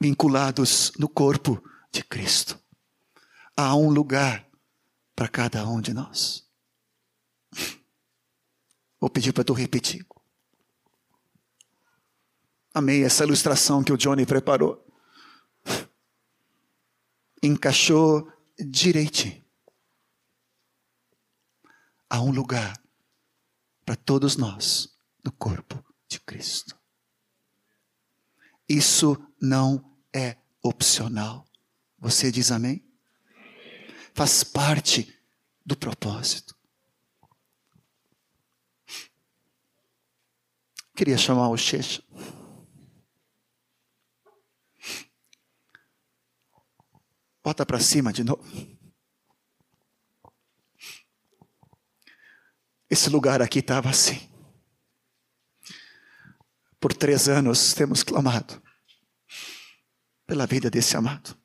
[0.00, 2.58] Vinculados no corpo de Cristo.
[3.56, 4.44] Há um lugar
[5.14, 6.44] para cada um de nós.
[9.04, 10.02] Vou pedir para tu repetir.
[12.72, 14.82] Amei essa ilustração que o Johnny preparou.
[17.42, 19.44] Encaixou direitinho.
[22.08, 22.82] Há um lugar
[23.84, 26.74] para todos nós no corpo de Cristo.
[28.66, 31.46] Isso não é opcional.
[31.98, 32.82] Você diz amém?
[34.14, 35.14] Faz parte
[35.62, 36.53] do propósito.
[40.94, 42.02] Queria chamar o Checha.
[47.42, 48.44] Bota para cima de novo.
[52.88, 54.30] Esse lugar aqui estava assim.
[56.78, 58.62] Por três anos temos clamado
[60.26, 61.36] pela vida desse amado.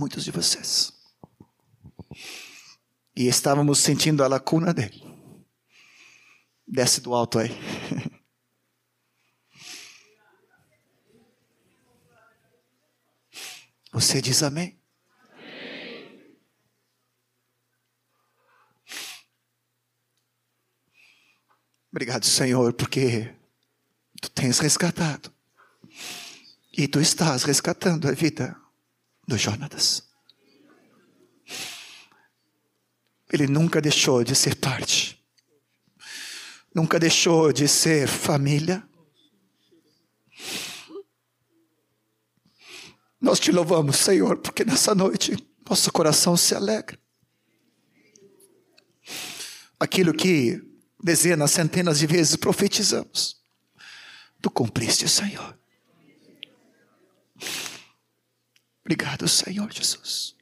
[0.00, 0.92] Muitos de vocês.
[3.14, 5.02] E estávamos sentindo a lacuna dele.
[6.66, 7.50] Desce do alto aí.
[13.94, 14.76] Você diz amém?
[21.92, 23.32] Obrigado, Senhor, porque
[24.20, 25.32] tu tens resgatado.
[26.76, 28.60] E tu estás resgatando a vida
[29.28, 30.02] do Jonatas.
[33.32, 35.24] Ele nunca deixou de ser parte.
[36.74, 38.82] Nunca deixou de ser família.
[43.24, 45.34] Nós te louvamos, Senhor, porque nessa noite
[45.66, 46.98] nosso coração se alegra.
[49.80, 50.62] Aquilo que
[51.02, 53.42] dezenas, centenas de vezes profetizamos,
[54.42, 55.58] tu cumpriste, Senhor.
[58.84, 60.36] Obrigado, Senhor Jesus.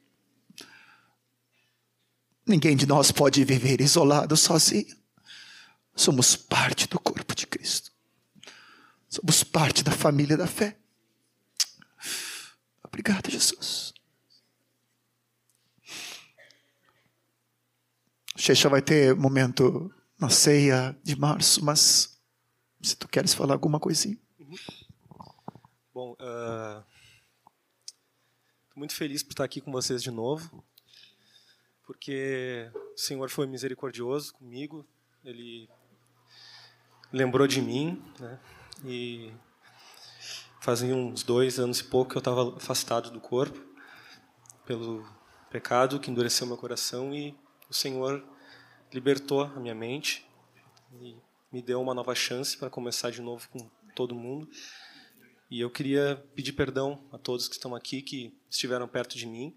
[2.45, 4.93] Ninguém de nós pode viver isolado, sozinho.
[5.95, 7.93] Somos parte do corpo de Cristo.
[9.07, 10.82] Somos parte da família da fé.
[12.93, 13.91] Obrigado, Jesus.
[18.37, 22.21] Checha vai ter momento na ceia de março, mas
[22.83, 24.15] se tu queres falar alguma coisinha.
[24.39, 24.55] Uhum.
[25.91, 26.83] Bom, uh,
[28.75, 30.63] muito feliz por estar aqui com vocês de novo,
[31.87, 34.85] porque o Senhor foi misericordioso comigo,
[35.25, 35.67] Ele
[37.11, 38.39] lembrou de mim, né?
[38.85, 39.33] E
[40.63, 43.61] fazia uns dois anos e pouco que eu estava afastado do corpo
[44.65, 45.05] pelo
[45.51, 47.35] pecado que endureceu meu coração e
[47.69, 48.23] o Senhor
[48.93, 50.25] libertou a minha mente
[51.01, 51.17] e
[51.51, 54.49] me deu uma nova chance para começar de novo com todo mundo.
[55.51, 59.53] E eu queria pedir perdão a todos que estão aqui, que estiveram perto de mim,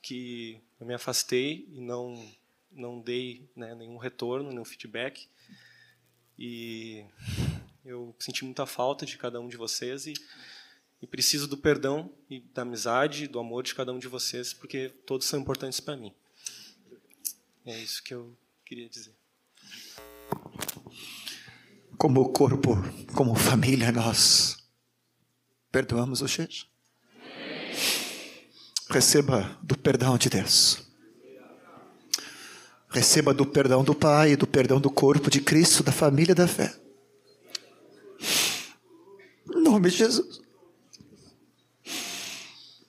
[0.00, 2.14] que eu me afastei e não
[2.70, 5.28] não dei né, nenhum retorno, nenhum feedback.
[6.38, 7.04] E
[7.84, 10.14] eu senti muita falta de cada um de vocês e,
[11.00, 14.88] e preciso do perdão e da amizade, do amor de cada um de vocês, porque
[15.04, 16.12] todos são importantes para mim.
[17.66, 19.12] É isso que eu queria dizer.
[21.98, 22.76] Como corpo,
[23.14, 24.56] como família, nós
[25.70, 26.66] perdoamos Xeja.
[28.88, 30.86] Receba do perdão de Deus.
[32.88, 36.81] Receba do perdão do Pai, do perdão do corpo de Cristo, da família da fé
[39.72, 40.40] nome de Jesus.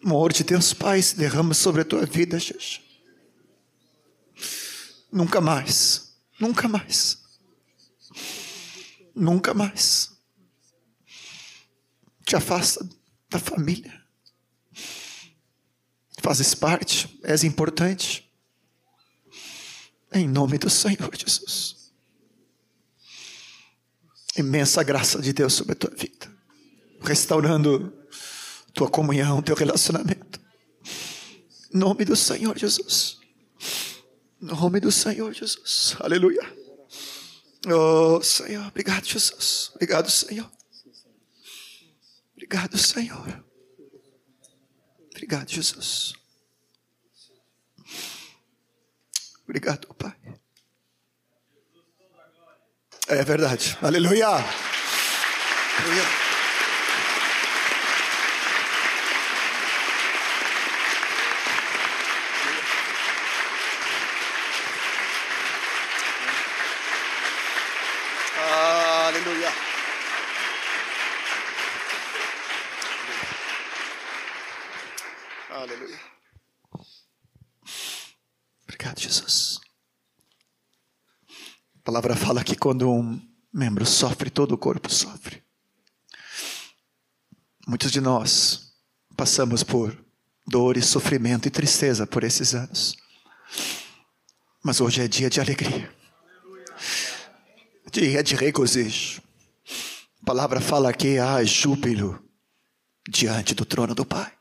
[0.04, 2.82] O amor de Deus Pai se derrama sobre a tua vida, Jesus.
[5.10, 7.19] Nunca mais, nunca mais,
[9.15, 10.12] nunca mais.
[12.26, 12.88] Te afasta
[13.30, 14.04] da família.
[16.22, 18.30] Fazes parte, és importante.
[20.12, 21.93] Em nome do Senhor Jesus.
[24.36, 26.33] Imensa graça de Deus sobre a tua vida
[27.03, 27.93] restaurando
[28.73, 30.39] tua comunhão, teu relacionamento.
[31.71, 33.19] Nome do Senhor Jesus.
[34.39, 35.95] Nome do Senhor Jesus.
[35.99, 36.41] Aleluia.
[37.67, 39.71] Oh, Senhor, obrigado, Jesus.
[39.73, 40.51] Obrigado, Senhor.
[42.33, 43.45] Obrigado, Senhor.
[45.11, 46.13] Obrigado, Jesus.
[49.43, 50.15] Obrigado, Pai.
[53.07, 53.77] É verdade.
[53.81, 54.27] Aleluia.
[54.27, 56.22] Aleluia.
[82.03, 83.17] Palavra fala que quando um
[83.53, 85.41] membro sofre, todo o corpo sofre.
[87.65, 88.73] Muitos de nós
[89.15, 89.97] passamos por
[90.45, 92.97] dor e sofrimento e tristeza por esses anos.
[94.61, 95.89] Mas hoje é dia de alegria.
[97.89, 99.21] Dia de regozijo.
[100.21, 102.21] A palavra fala que há júbilo
[103.08, 104.31] diante do trono do Pai.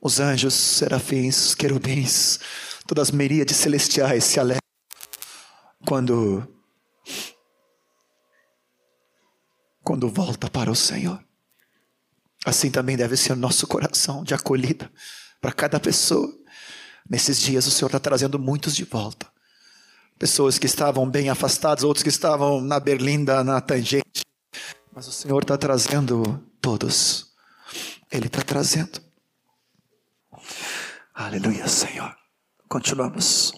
[0.00, 2.38] Os anjos, serafins, querubins,
[2.86, 4.60] todas as miríades celestiais se alegram
[5.84, 6.57] quando
[9.88, 11.18] quando volta para o Senhor.
[12.44, 14.92] Assim também deve ser o nosso coração de acolhida
[15.40, 16.30] para cada pessoa.
[17.08, 19.26] Nesses dias o Senhor está trazendo muitos de volta.
[20.18, 24.26] Pessoas que estavam bem afastadas, outros que estavam na berlinda, na tangente.
[24.94, 27.32] Mas o Senhor está trazendo todos.
[28.12, 29.00] Ele está trazendo.
[31.14, 32.14] Aleluia, Senhor.
[32.68, 33.54] Continuamos.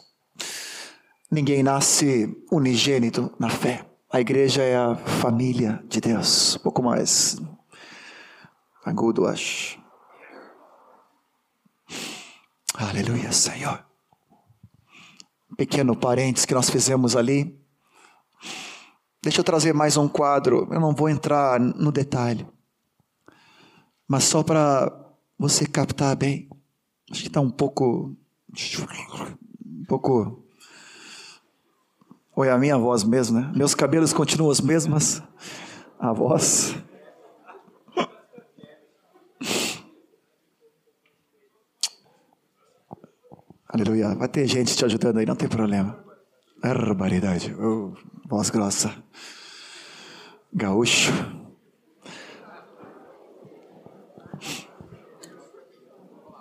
[1.29, 3.90] Ninguém nasce unigênito na fé.
[4.13, 6.57] A igreja é a família de Deus.
[6.57, 7.41] Um pouco mais
[8.85, 9.79] agudo, acho.
[12.75, 13.87] Aleluia, Senhor.
[15.57, 17.57] Pequeno parênteses que nós fizemos ali.
[19.23, 20.67] Deixa eu trazer mais um quadro.
[20.73, 22.49] Eu não vou entrar no detalhe.
[24.09, 24.93] Mas só para
[25.39, 26.51] você captar bem.
[27.13, 28.17] Acho que está um pouco.
[29.65, 30.50] Um pouco.
[32.41, 33.53] Ou é a minha voz mesmo, né?
[33.55, 35.21] Meus cabelos continuam os mesmos.
[35.99, 36.75] A voz.
[43.69, 44.15] Aleluia.
[44.15, 46.03] Vai ter gente te ajudando aí, não tem problema.
[46.63, 47.55] Barbaridade.
[47.61, 47.93] Oh,
[48.27, 48.91] voz grossa.
[50.51, 51.13] Gaúcho.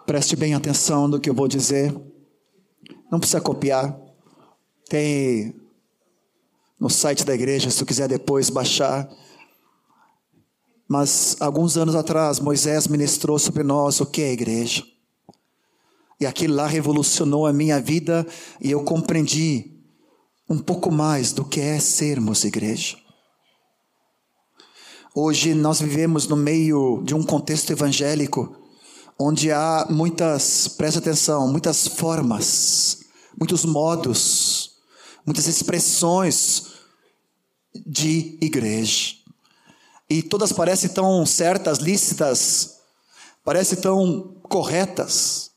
[0.06, 1.93] Preste bem atenção no que eu vou dizer.
[3.12, 4.00] Não precisa copiar.
[4.88, 5.60] Tem
[6.80, 9.09] no site da igreja, se tu quiser depois baixar.
[10.88, 14.84] Mas alguns anos atrás, Moisés ministrou sobre nós o que é igreja.
[16.19, 18.25] E aquilo lá revolucionou a minha vida
[18.59, 19.80] e eu compreendi
[20.49, 22.97] um pouco mais do que é sermos igreja.
[25.13, 28.55] Hoje nós vivemos no meio de um contexto evangélico
[29.17, 32.99] onde há muitas, preste atenção, muitas formas,
[33.38, 34.71] muitos modos,
[35.25, 36.68] muitas expressões
[37.86, 39.15] de igreja.
[40.09, 42.80] E todas parecem tão certas, lícitas,
[43.43, 45.51] parecem tão corretas.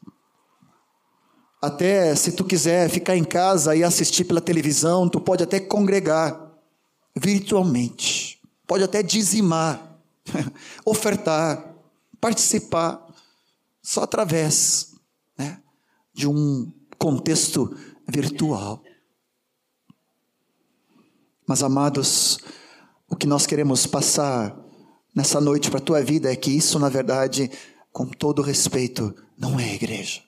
[1.61, 6.53] Até se tu quiser ficar em casa e assistir pela televisão, tu pode até congregar
[7.15, 8.41] virtualmente.
[8.67, 9.99] Pode até dizimar,
[10.85, 11.75] ofertar,
[12.21, 13.07] participar,
[13.83, 14.95] só através
[15.37, 15.61] né,
[16.13, 17.77] de um contexto
[18.09, 18.83] virtual.
[21.47, 22.39] Mas, amados,
[23.09, 24.57] o que nós queremos passar
[25.15, 27.51] nessa noite para a tua vida é que isso, na verdade,
[27.93, 30.23] com todo respeito, não é igreja.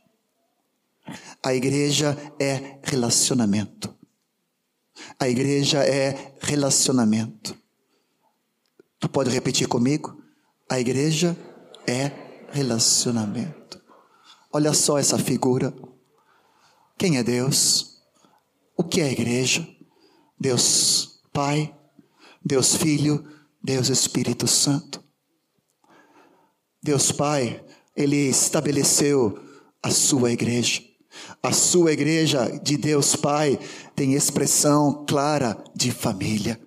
[1.43, 3.95] A igreja é relacionamento.
[5.19, 7.57] A igreja é relacionamento.
[8.99, 10.23] Tu pode repetir comigo?
[10.71, 11.37] A igreja
[11.87, 12.11] é
[12.51, 13.81] relacionamento.
[14.53, 15.75] Olha só essa figura.
[16.97, 18.03] Quem é Deus?
[18.77, 19.69] O que é a igreja?
[20.45, 21.75] Deus Pai,
[22.45, 23.25] Deus Filho,
[23.63, 25.03] Deus Espírito Santo.
[26.83, 27.65] Deus Pai,
[27.97, 29.39] Ele estabeleceu
[29.83, 30.83] a sua igreja.
[31.43, 33.59] A sua igreja de Deus Pai
[33.97, 36.61] tem expressão clara de família.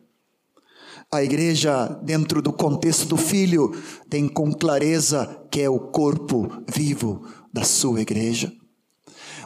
[1.13, 7.27] A igreja, dentro do contexto do filho, tem com clareza que é o corpo vivo
[7.53, 8.51] da sua igreja.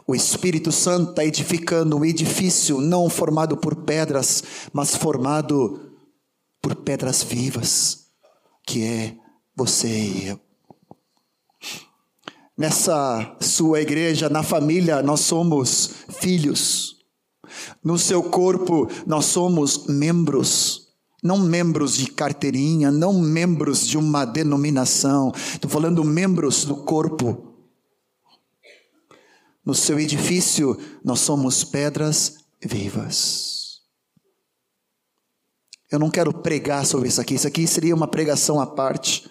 [0.08, 4.43] O Espírito Santo está edificando um edifício não formado por pedras,
[4.74, 5.91] mas formado
[6.62, 8.08] por pedras vivas,
[8.66, 9.16] que é
[9.56, 10.39] você e eu.
[12.58, 16.97] Nessa sua igreja, na família, nós somos filhos.
[17.84, 20.89] No seu corpo, nós somos membros.
[21.24, 25.32] Não membros de carteirinha, não membros de uma denominação.
[25.36, 27.51] Estou falando membros do corpo.
[29.64, 33.82] No seu edifício, nós somos pedras vivas.
[35.91, 37.36] Eu não quero pregar sobre isso aqui.
[37.36, 39.30] Isso aqui seria uma pregação à parte.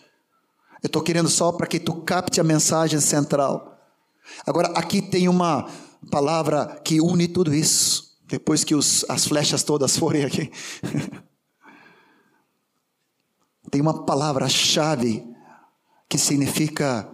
[0.82, 3.78] Eu estou querendo só para que tu capte a mensagem central.
[4.46, 5.68] Agora, aqui tem uma
[6.10, 8.18] palavra que une tudo isso.
[8.26, 10.52] Depois que os, as flechas todas forem aqui.
[13.70, 15.26] tem uma palavra-chave
[16.08, 17.08] que significa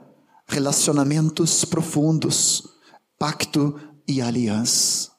[0.48, 2.75] relacionamentos profundos,
[3.18, 5.10] pacto e aliança.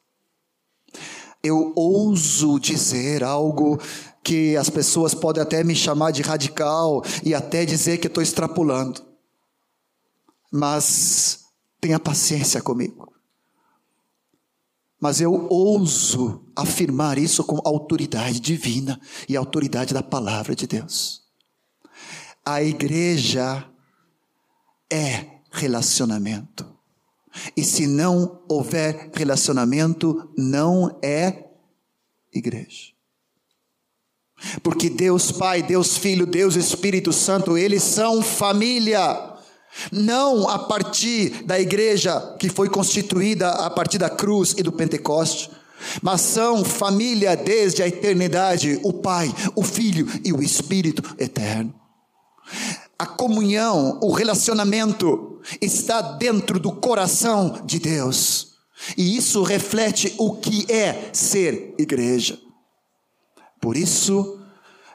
[1.43, 3.79] Eu ouso dizer algo
[4.23, 9.01] que as pessoas podem até me chamar de radical e até dizer que estou extrapolando.
[10.51, 11.45] Mas
[11.79, 13.13] tenha paciência comigo.
[14.99, 21.21] Mas eu ouso afirmar isso com autoridade divina e autoridade da palavra de Deus.
[22.43, 23.69] A igreja
[24.91, 26.76] é relacionamento.
[27.55, 31.45] E se não houver relacionamento, não é
[32.33, 32.97] igreja.
[34.61, 39.33] Porque Deus Pai, Deus Filho, Deus Espírito Santo, eles são família.
[39.91, 45.51] Não a partir da igreja que foi constituída a partir da cruz e do Pentecoste,
[46.01, 51.73] mas são família desde a eternidade, o Pai, o Filho e o Espírito eterno.
[52.99, 58.55] A comunhão, o relacionamento está dentro do coração de Deus.
[58.95, 62.39] E isso reflete o que é ser igreja.
[63.59, 64.39] Por isso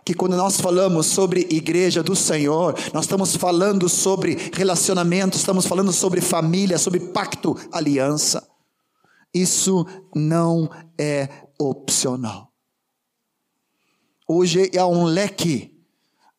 [0.04, 5.92] que quando nós falamos sobre igreja do Senhor, nós estamos falando sobre relacionamento, estamos falando
[5.92, 8.48] sobre família, sobre pacto, aliança.
[9.32, 11.28] Isso não é
[11.58, 12.52] opcional.
[14.28, 15.72] Hoje há um leque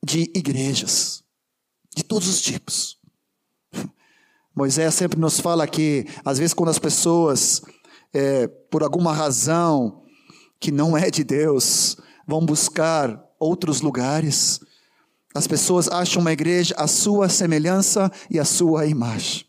[0.03, 1.22] de igrejas,
[1.95, 2.97] de todos os tipos.
[4.55, 7.61] Moisés sempre nos fala que, às vezes, quando as pessoas,
[8.13, 10.03] é, por alguma razão
[10.59, 14.59] que não é de Deus, vão buscar outros lugares,
[15.35, 19.45] as pessoas acham uma igreja a sua semelhança e a sua imagem.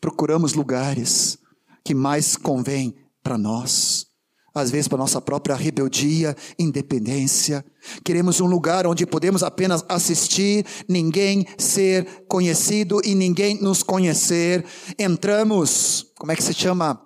[0.00, 1.38] Procuramos lugares
[1.84, 4.07] que mais convém para nós
[4.54, 7.64] às vezes para nossa própria rebeldia, independência.
[8.04, 14.64] Queremos um lugar onde podemos apenas assistir, ninguém ser conhecido e ninguém nos conhecer.
[14.98, 17.00] Entramos, como é que se chama?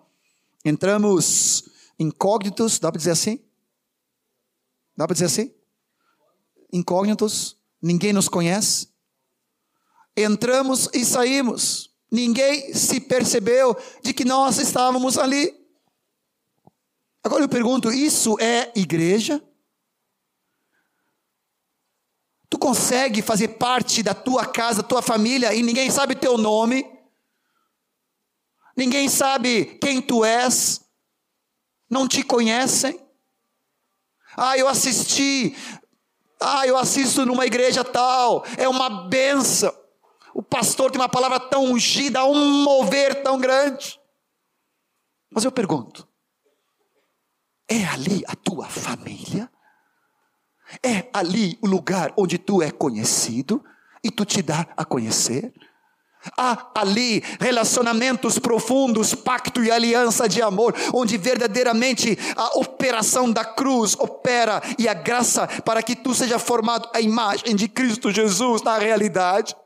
[0.64, 1.64] Entramos
[1.98, 3.40] incógnitos, dá para dizer assim?
[4.96, 5.52] Dá para dizer assim?
[6.72, 8.88] Incógnitos, ninguém nos conhece.
[10.16, 11.90] Entramos e saímos.
[12.10, 15.61] Ninguém se percebeu de que nós estávamos ali.
[17.22, 19.42] Agora eu pergunto: isso é igreja?
[22.50, 26.84] Tu consegue fazer parte da tua casa, da tua família e ninguém sabe teu nome?
[28.76, 30.80] Ninguém sabe quem tu és?
[31.88, 33.00] Não te conhecem?
[34.36, 35.54] Ah, eu assisti.
[36.40, 38.44] Ah, eu assisto numa igreja tal.
[38.56, 39.72] É uma benção.
[40.34, 44.00] O pastor tem uma palavra tão ungida, um mover tão grande.
[45.30, 46.08] Mas eu pergunto:
[47.72, 49.50] é ali a tua família?
[50.82, 53.64] É ali o lugar onde tu é conhecido
[54.04, 55.52] e tu te dá a conhecer?
[56.38, 63.96] Há ali relacionamentos profundos, pacto e aliança de amor, onde verdadeiramente a operação da cruz
[63.98, 68.78] opera e a graça para que tu seja formado a imagem de Cristo Jesus na
[68.78, 69.56] realidade.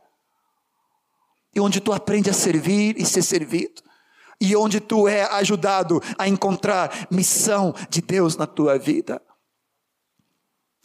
[1.55, 3.86] E onde tu aprende a servir e ser servido
[4.41, 9.21] e onde tu é ajudado a encontrar missão de Deus na tua vida.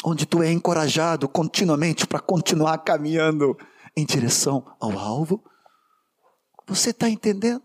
[0.03, 3.57] Onde tu é encorajado continuamente para continuar caminhando
[3.95, 5.43] em direção ao alvo.
[6.67, 7.61] Você está entendendo?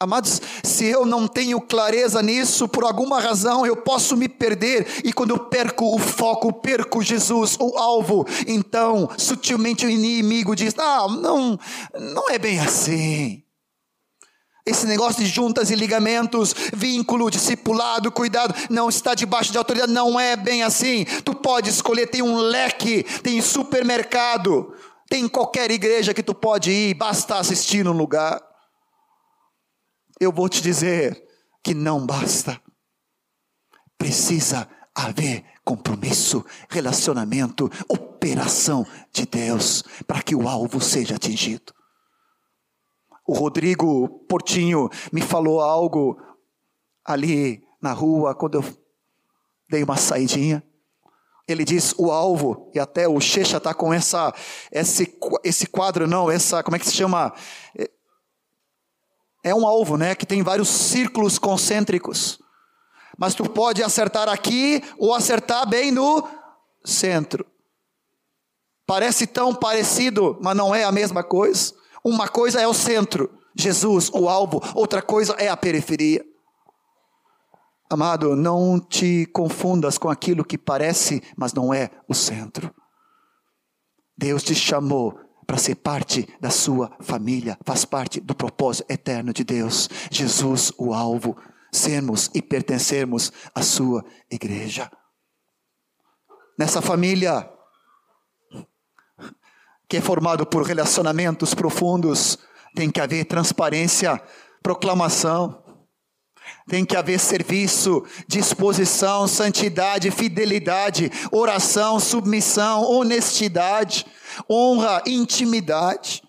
[0.00, 5.12] Amados, se eu não tenho clareza nisso, por alguma razão eu posso me perder, e
[5.12, 11.08] quando eu perco o foco, perco Jesus, o alvo, então sutilmente o inimigo diz: Não,
[11.08, 11.58] não,
[12.14, 13.42] não é bem assim.
[14.68, 20.20] Esse negócio de juntas e ligamentos, vínculo, discipulado, cuidado, não está debaixo de autoridade, não
[20.20, 21.06] é bem assim.
[21.24, 24.74] Tu pode escolher, tem um leque, tem supermercado,
[25.08, 28.42] tem qualquer igreja que tu pode ir, basta assistir no lugar.
[30.20, 31.18] Eu vou te dizer
[31.64, 32.60] que não basta.
[33.96, 41.77] Precisa haver compromisso, relacionamento, operação de Deus para que o alvo seja atingido.
[43.28, 46.18] O Rodrigo Portinho me falou algo
[47.04, 48.64] ali na rua quando eu
[49.68, 50.62] dei uma saidinha.
[51.46, 54.32] Ele diz o alvo, e até o Checha está com essa,
[54.72, 55.14] esse,
[55.44, 57.34] esse quadro, não, essa, como é que se chama?
[57.78, 57.90] É,
[59.44, 62.40] é um alvo, né, que tem vários círculos concêntricos.
[63.18, 66.26] Mas tu pode acertar aqui ou acertar bem no
[66.82, 67.44] centro.
[68.86, 71.77] Parece tão parecido, mas não é a mesma coisa.
[72.04, 76.24] Uma coisa é o centro, Jesus, o alvo, outra coisa é a periferia.
[77.90, 82.72] Amado, não te confundas com aquilo que parece, mas não é o centro.
[84.16, 89.42] Deus te chamou para ser parte da sua família, faz parte do propósito eterno de
[89.42, 89.88] Deus.
[90.10, 91.36] Jesus, o alvo,
[91.72, 94.90] sermos e pertencermos à sua igreja.
[96.58, 97.50] Nessa família,
[99.88, 102.38] que é formado por relacionamentos profundos,
[102.74, 104.22] tem que haver transparência,
[104.62, 105.62] proclamação,
[106.68, 114.06] tem que haver serviço, disposição, santidade, fidelidade, oração, submissão, honestidade,
[114.48, 116.22] honra, intimidade.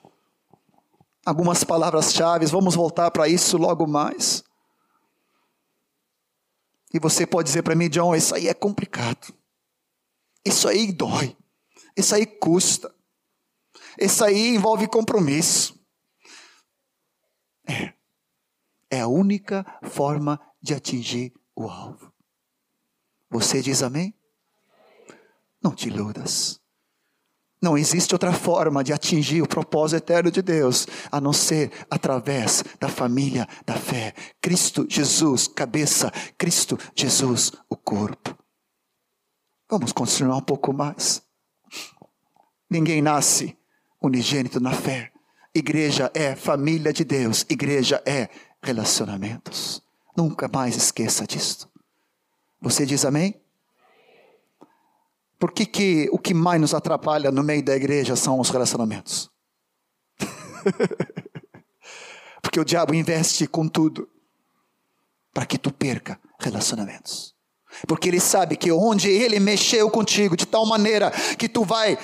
[1.25, 4.43] Algumas palavras-chave, vamos voltar para isso logo mais.
[6.93, 9.33] E você pode dizer para mim, John, isso aí é complicado.
[10.45, 11.37] Isso aí dói.
[11.95, 12.91] Isso aí custa.
[13.99, 15.77] Isso aí envolve compromisso.
[17.67, 17.93] É.
[18.89, 22.11] É a única forma de atingir o alvo.
[23.29, 24.15] Você diz amém?
[25.61, 26.59] Não te iludas.
[27.61, 32.63] Não existe outra forma de atingir o propósito eterno de Deus a não ser através
[32.79, 34.13] da família da fé.
[34.39, 38.35] Cristo Jesus, cabeça, Cristo Jesus, o corpo.
[39.69, 41.21] Vamos continuar um pouco mais.
[42.69, 43.58] Ninguém nasce
[44.01, 45.11] unigênito na fé.
[45.53, 48.29] Igreja é família de Deus, igreja é
[48.61, 49.81] relacionamentos.
[50.15, 51.69] Nunca mais esqueça disto.
[52.61, 53.41] Você diz amém?
[55.39, 59.31] Por que, que o que mais nos atrapalha no meio da igreja são os relacionamentos?
[62.41, 64.09] Porque o diabo investe com tudo
[65.33, 67.33] para que tu perca relacionamentos.
[67.87, 71.97] Porque ele sabe que onde ele mexeu contigo de tal maneira que tu vai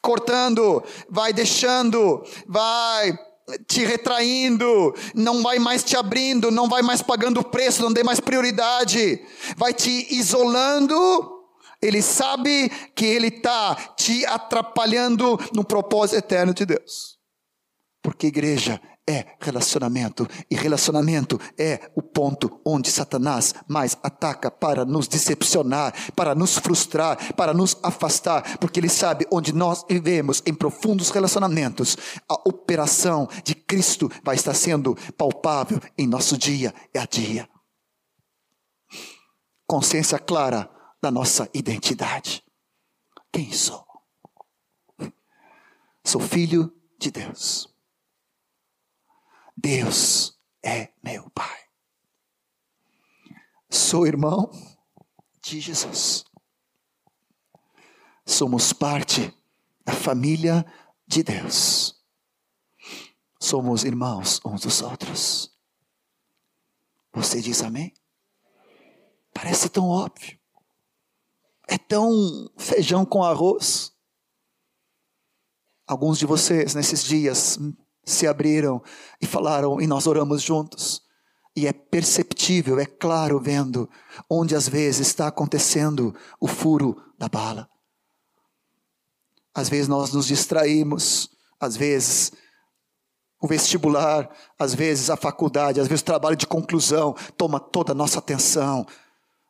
[0.00, 3.18] cortando, vai deixando, vai
[3.66, 8.02] te retraindo, não vai mais te abrindo, não vai mais pagando o preço, não dê
[8.02, 9.20] mais prioridade,
[9.56, 10.96] vai te isolando.
[11.80, 17.18] Ele sabe que ele está te atrapalhando no propósito eterno de Deus.
[18.02, 25.08] Porque igreja é relacionamento, e relacionamento é o ponto onde Satanás mais ataca para nos
[25.08, 31.08] decepcionar, para nos frustrar, para nos afastar, porque ele sabe onde nós vivemos em profundos
[31.08, 31.96] relacionamentos,
[32.28, 37.48] a operação de Cristo vai estar sendo palpável em nosso dia a dia.
[39.66, 40.70] Consciência clara
[41.02, 42.42] da nossa identidade.
[43.32, 43.86] Quem sou?
[46.04, 47.67] Sou filho de Deus.
[49.60, 51.58] Deus é meu Pai.
[53.68, 54.48] Sou irmão
[55.42, 56.24] de Jesus.
[58.24, 59.36] Somos parte
[59.84, 60.64] da família
[61.08, 62.00] de Deus.
[63.40, 65.52] Somos irmãos uns dos outros.
[67.12, 67.92] Você diz amém?
[69.34, 70.38] Parece tão óbvio.
[71.66, 73.92] É tão feijão com arroz.
[75.84, 77.58] Alguns de vocês nesses dias
[78.10, 78.82] se abriram
[79.20, 81.02] e falaram, e nós oramos juntos.
[81.56, 83.88] E é perceptível, é claro vendo
[84.30, 87.68] onde às vezes está acontecendo o furo da bala.
[89.54, 91.30] Às vezes nós nos distraímos,
[91.60, 92.32] às vezes
[93.40, 94.28] o vestibular,
[94.58, 98.86] às vezes a faculdade, às vezes o trabalho de conclusão toma toda a nossa atenção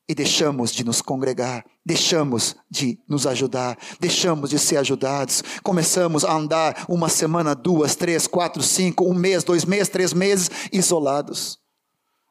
[0.09, 6.33] e deixamos de nos congregar, deixamos de nos ajudar, deixamos de ser ajudados, começamos a
[6.33, 11.61] andar uma semana, duas, três, quatro, cinco, um mês, dois meses, três meses, isolados.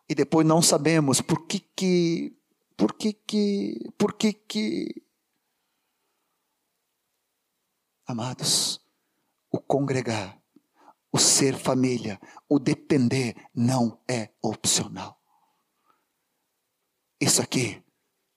[0.10, 2.36] E depois não sabemos por que que,
[2.76, 5.04] por que que, por que que.
[8.08, 8.82] Amados,
[9.52, 10.40] o congregar,
[11.12, 12.20] o ser família,
[12.50, 15.17] o depender não é opcional.
[17.20, 17.84] Isso aqui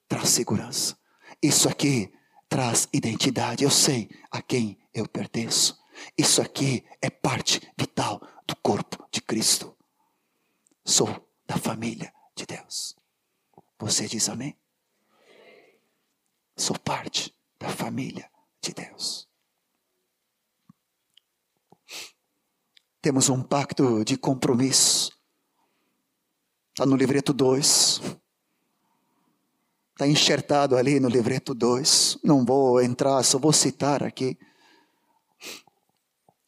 [0.07, 0.97] traz segurança.
[1.41, 2.11] Isso aqui
[2.49, 3.63] traz identidade.
[3.63, 5.79] Eu sei a quem eu pertenço.
[6.17, 9.75] Isso aqui é parte vital do corpo de Cristo.
[10.83, 11.07] Sou
[11.45, 12.95] da família de Deus.
[13.79, 14.57] Você diz amém?
[16.57, 18.29] Sou parte da família
[18.61, 19.27] de Deus.
[23.01, 25.11] Temos um pacto de compromisso.
[26.69, 28.20] Está no livreto 2.
[30.01, 32.17] Está enxertado ali no livreto 2.
[32.23, 34.35] Não vou entrar, só vou citar aqui.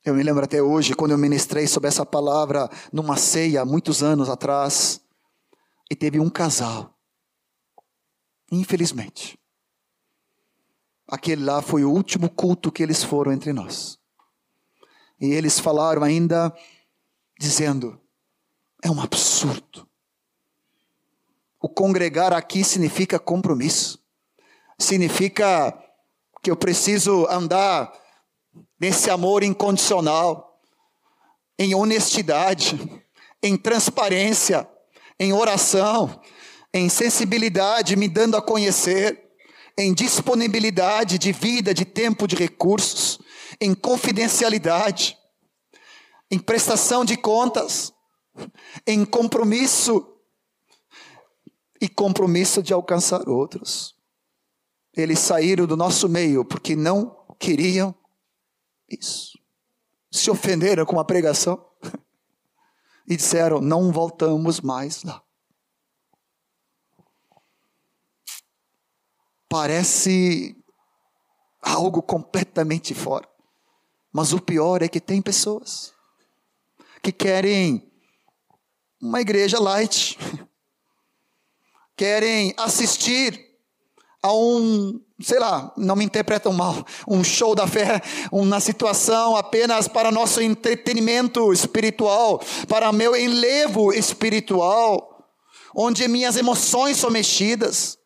[0.04, 4.28] Eu me lembro até hoje, quando eu ministrei sobre essa palavra numa ceia, muitos anos
[4.28, 5.01] atrás,
[5.88, 6.97] e teve um casal.
[8.51, 9.38] Infelizmente.
[11.08, 13.99] Aquele lá foi o último culto que eles foram entre nós.
[15.22, 16.51] E eles falaram ainda,
[17.39, 18.01] dizendo:
[18.82, 19.88] é um absurdo.
[21.64, 23.97] O congregar aqui significa compromisso.
[24.78, 25.74] Significa
[26.41, 27.89] que eu preciso andar
[28.78, 30.59] nesse amor incondicional,
[31.57, 32.78] em honestidade,
[33.41, 34.68] em transparência,
[35.18, 36.22] em oração,
[36.74, 39.24] em sensibilidade, me dando a conhecer,
[39.78, 43.20] em disponibilidade de vida, de tempo, de recursos,
[43.61, 45.18] em confidencialidade,
[46.30, 47.93] em prestação de contas,
[48.86, 50.12] em compromisso
[51.84, 53.93] e compromisso de alcançar outros.
[54.95, 57.93] Eles saíram do nosso meio porque não queriam
[58.89, 59.38] isso.
[60.09, 61.61] Se ofenderam com a pregação
[63.05, 65.21] e disseram: não voltamos mais lá.
[69.49, 70.55] Parece
[71.61, 73.27] algo completamente fora.
[74.09, 75.93] Mas o pior é que tem pessoas
[77.01, 77.91] que querem
[79.01, 80.17] uma igreja light,
[81.96, 83.54] querem assistir
[84.22, 89.88] a um, sei lá, não me interpretam mal, um show da fé, uma situação apenas
[89.88, 95.30] para nosso entretenimento espiritual, para meu enlevo espiritual,
[95.76, 97.98] onde minhas emoções são mexidas,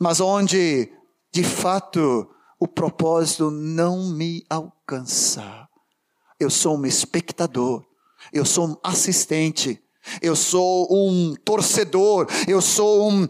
[0.00, 0.92] mas onde,
[1.32, 5.68] de fato, o propósito não me alcança.
[6.40, 7.84] Eu sou um espectador,
[8.32, 9.80] eu sou um assistente,
[10.20, 13.26] eu sou um torcedor, eu sou um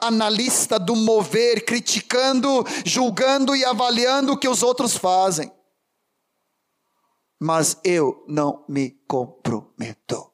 [0.00, 5.50] analista do mover, criticando, julgando e avaliando o que os outros fazem.
[7.40, 10.30] Mas eu não me comprometo.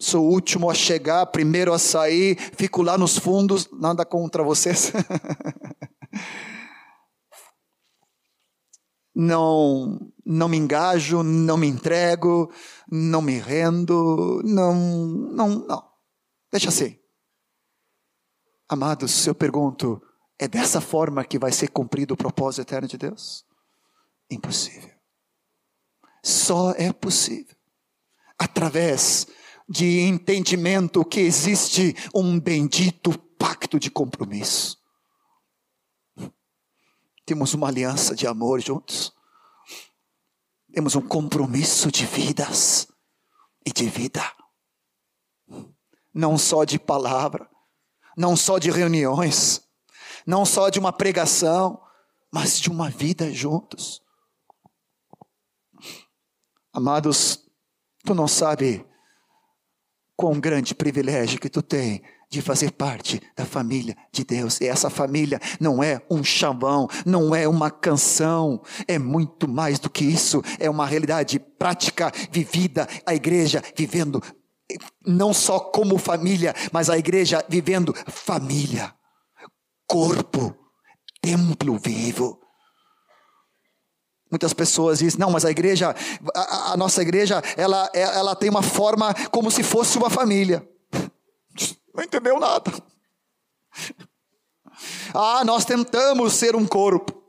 [0.00, 4.92] Sou o último a chegar, primeiro a sair, fico lá nos fundos, nada contra vocês.
[9.14, 12.52] não, não me engajo, não me entrego,
[12.90, 15.90] não me rendo, não, não, não.
[16.50, 16.98] Deixa assim.
[18.68, 20.02] Amados, se eu pergunto,
[20.38, 23.44] é dessa forma que vai ser cumprido o propósito eterno de Deus?
[24.30, 24.90] Impossível.
[26.22, 27.54] Só é possível
[28.38, 29.26] através
[29.68, 34.78] de entendimento que existe um bendito pacto de compromisso.
[37.26, 39.12] Temos uma aliança de amor juntos.
[40.72, 42.88] Temos um compromisso de vidas
[43.64, 44.22] e de vida.
[46.12, 47.48] Não só de palavra,
[48.16, 49.66] não só de reuniões,
[50.26, 51.80] não só de uma pregação,
[52.32, 54.02] mas de uma vida juntos.
[56.72, 57.48] Amados,
[58.04, 58.84] tu não sabe
[60.16, 62.02] quão grande privilégio que tu tem
[62.34, 64.60] de fazer parte da família de Deus.
[64.60, 69.88] E essa família não é um chavão, não é uma canção, é muito mais do
[69.88, 74.20] que isso, é uma realidade prática, vivida, a igreja vivendo
[75.06, 78.92] não só como família, mas a igreja vivendo família,
[79.86, 80.56] corpo,
[81.20, 82.40] templo vivo.
[84.28, 85.94] Muitas pessoas dizem, não, mas a igreja,
[86.34, 90.66] a, a nossa igreja, ela, ela tem uma forma como se fosse uma família.
[91.94, 92.72] Não entendeu nada.
[95.14, 97.22] Ah, nós tentamos ser um corpo.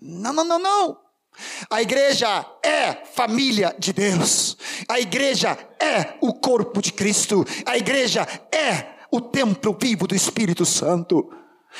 [0.00, 1.00] Não, não, não, não.
[1.70, 4.56] A igreja é família de Deus.
[4.88, 5.50] A igreja
[5.80, 7.44] é o corpo de Cristo.
[7.64, 11.30] A igreja é o templo vivo do Espírito Santo.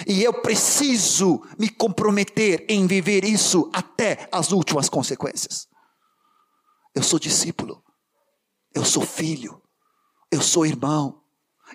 [0.06, 5.66] E eu preciso me comprometer em viver isso até as últimas consequências.
[6.94, 7.82] Eu sou discípulo.
[8.72, 9.60] Eu sou filho.
[10.30, 11.19] Eu sou irmão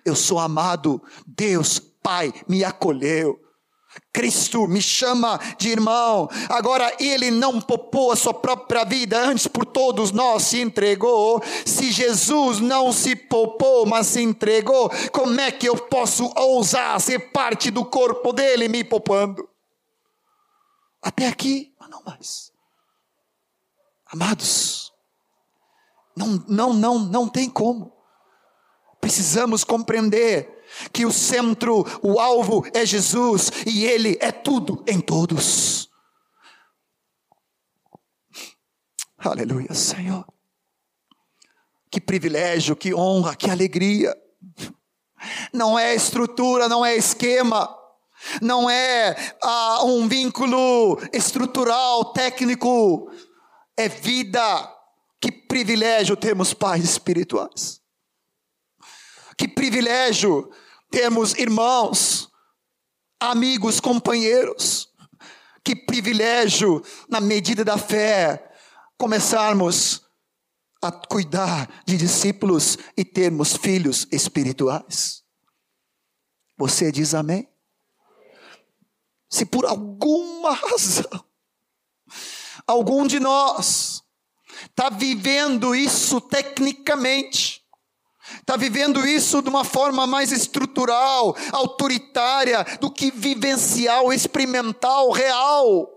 [0.04, 3.40] eu sou amado, Deus Pai me acolheu.
[4.14, 6.30] Cristo me chama de irmão.
[6.50, 11.42] Agora ele não poupou a sua própria vida, antes por todos nós se entregou.
[11.66, 17.32] Se Jesus não se poupou, mas se entregou, como é que eu posso ousar ser
[17.32, 19.48] parte do corpo dele me poupando?
[21.02, 22.52] Até aqui, mas não mais.
[24.08, 24.94] Amados,
[26.16, 27.95] não, não, não, não tem como.
[29.06, 35.92] Precisamos compreender que o centro, o alvo é Jesus e Ele é tudo em todos.
[39.16, 40.26] Aleluia, Senhor.
[41.92, 44.12] Que privilégio, que honra, que alegria.
[45.54, 47.70] Não é estrutura, não é esquema,
[48.42, 53.12] não é ah, um vínculo estrutural, técnico,
[53.78, 54.68] é vida.
[55.22, 57.85] Que privilégio termos pais espirituais.
[59.38, 60.52] Que privilégio
[60.90, 62.30] termos irmãos,
[63.20, 64.90] amigos, companheiros.
[65.64, 68.54] Que privilégio, na medida da fé,
[68.98, 70.06] começarmos
[70.82, 75.24] a cuidar de discípulos e termos filhos espirituais.
[76.58, 77.50] Você diz amém?
[79.30, 81.26] Se por alguma razão,
[82.68, 84.04] algum de nós
[84.70, 87.65] está vivendo isso tecnicamente,
[88.40, 95.88] Está vivendo isso de uma forma mais estrutural, autoritária, do que vivencial, experimental, real.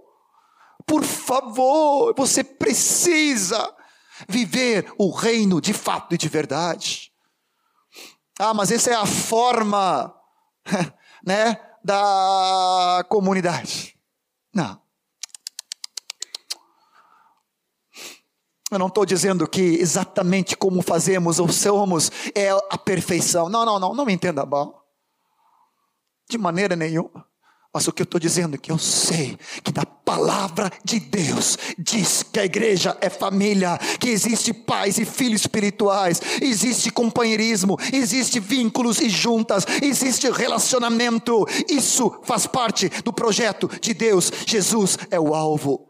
[0.87, 3.75] Por favor, você precisa
[4.29, 7.13] viver o reino de fato e de verdade.
[8.39, 10.15] Ah, mas essa é a forma,
[11.25, 13.99] né, da comunidade.
[14.55, 14.88] Não.
[18.71, 23.49] Eu não estou dizendo que exatamente como fazemos ou somos é a perfeição.
[23.49, 24.85] Não, não, não, não me entenda mal.
[26.29, 27.27] De maneira nenhuma.
[27.73, 31.57] Mas o que eu estou dizendo é que eu sei que na palavra de Deus
[31.79, 38.41] diz que a igreja é família, que existe pais e filhos espirituais, existe companheirismo, existe
[38.41, 41.47] vínculos e juntas, existe relacionamento.
[41.69, 44.33] Isso faz parte do projeto de Deus.
[44.47, 45.88] Jesus é o alvo.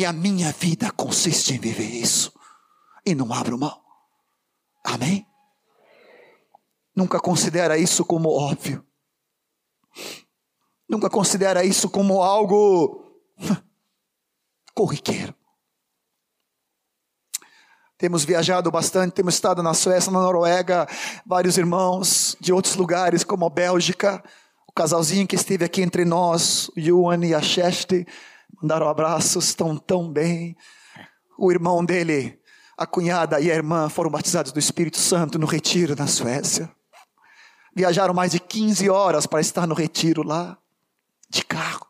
[0.00, 2.32] E a minha vida consiste em viver isso.
[3.04, 3.82] E não abro mão.
[4.82, 5.26] Amém?
[6.96, 8.82] Nunca considera isso como óbvio.
[10.88, 13.12] Nunca considera isso como algo
[14.74, 15.34] corriqueiro.
[17.98, 20.88] Temos viajado bastante, temos estado na Suécia, na Noruega,
[21.26, 24.24] vários irmãos de outros lugares, como a Bélgica.
[24.66, 28.06] O casalzinho que esteve aqui entre nós, o Yuan e a Sheste,
[28.62, 30.56] mandaram abraços, estão tão bem.
[31.38, 32.38] O irmão dele,
[32.76, 36.70] a cunhada e a irmã foram batizados do Espírito Santo no retiro na Suécia.
[37.74, 40.58] Viajaram mais de 15 horas para estar no retiro lá,
[41.28, 41.86] de carro.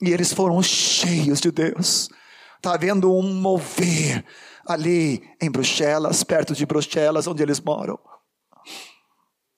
[0.00, 2.08] E eles foram cheios de Deus.
[2.56, 4.24] Está havendo um mover
[4.66, 7.98] ali em Bruxelas, perto de Bruxelas, onde eles moram.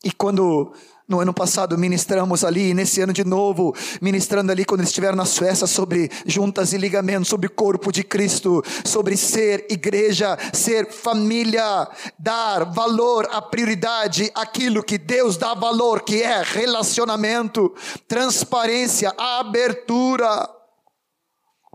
[0.03, 0.73] E quando
[1.07, 5.25] no ano passado ministramos ali, nesse ano de novo, ministrando ali quando eles estiveram na
[5.25, 11.89] Suécia sobre juntas e ligamentos, sobre o corpo de Cristo, sobre ser igreja, ser família,
[12.17, 17.75] dar valor, a prioridade, aquilo que Deus dá valor, que é relacionamento,
[18.07, 20.49] transparência, abertura,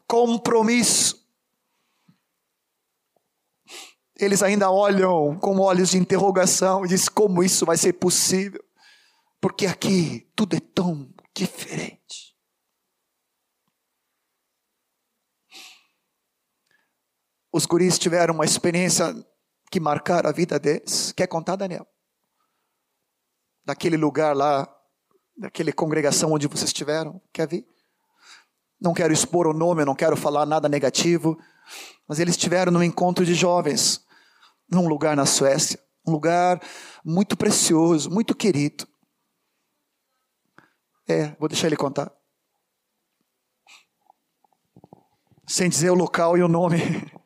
[0.07, 1.24] compromisso.
[4.17, 8.63] Eles ainda olham com olhos de interrogação e dizem como isso vai ser possível.
[9.41, 12.35] Porque aqui tudo é tão diferente.
[17.51, 19.13] Os guris tiveram uma experiência
[19.71, 21.11] que marcaram a vida deles.
[21.11, 21.87] Quer contar, Daniel?
[23.65, 24.67] Daquele lugar lá,
[25.37, 27.21] daquela congregação onde vocês estiveram.
[27.33, 27.65] Quer ver?
[28.79, 31.37] Não quero expor o nome, não quero falar nada negativo.
[32.07, 34.04] Mas eles estiveram num encontro de jovens,
[34.69, 35.79] num lugar na Suécia.
[36.07, 36.61] Um lugar
[37.03, 38.87] muito precioso, muito querido.
[41.07, 42.11] É, vou deixar ele contar.
[45.47, 46.77] Sem dizer o local e o nome.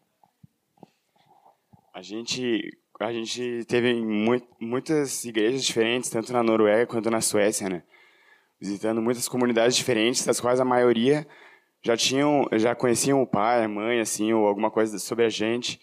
[1.92, 3.94] A gente, a gente teve
[4.58, 7.84] muitas igrejas diferentes, tanto na Noruega quanto na Suécia, né?
[8.58, 11.28] Visitando muitas comunidades diferentes, das quais a maioria
[11.84, 15.78] já tinham, já conheciam o pai, a mãe, assim, ou alguma coisa sobre a gente.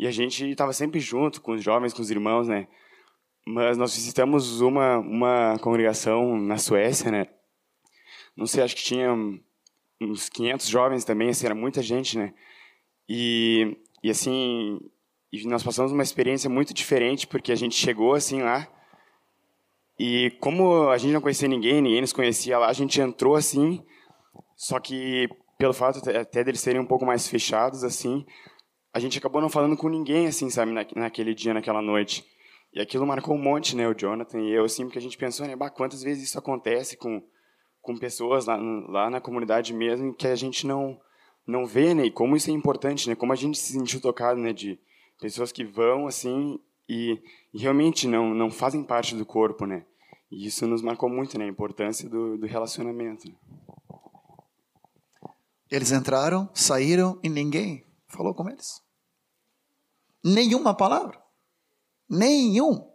[0.00, 2.66] E a gente estava sempre junto com os jovens, com os irmãos, né?
[3.46, 7.26] Mas nós visitamos uma, uma congregação na Suécia, né?
[8.34, 9.12] Não sei, acho que tinha
[10.00, 12.32] uns 500 jovens também, assim, era muita gente, né?
[13.06, 14.80] E, e assim,
[15.30, 18.66] e nós passamos uma experiência muito diferente, porque a gente chegou assim lá,
[19.98, 23.84] e como a gente não conhecia ninguém, ninguém nos conhecia lá, a gente entrou assim,
[24.56, 25.28] só que
[25.58, 28.24] pelo fato até deles serem um pouco mais fechados, assim,
[28.92, 32.24] a gente acabou não falando com ninguém, assim, sabe, naquele dia, naquela noite.
[32.72, 35.46] E aquilo marcou um monte, né, o Jonathan e eu, assim, porque a gente pensou,
[35.46, 37.22] né, bah, quantas vezes isso acontece com,
[37.80, 40.98] com pessoas lá, lá na comunidade mesmo que a gente não
[41.46, 44.38] não vê, né, e como isso é importante, né, como a gente se sentiu tocado,
[44.38, 44.78] né, de
[45.20, 47.18] pessoas que vão, assim, e,
[47.52, 49.84] e realmente não não fazem parte do corpo, né,
[50.30, 53.24] e isso nos marcou muito, né, a importância do, do relacionamento.
[55.68, 58.82] Eles entraram, saíram e ninguém falou com eles.
[60.22, 61.22] Nenhuma palavra.
[62.08, 62.90] Nenhum.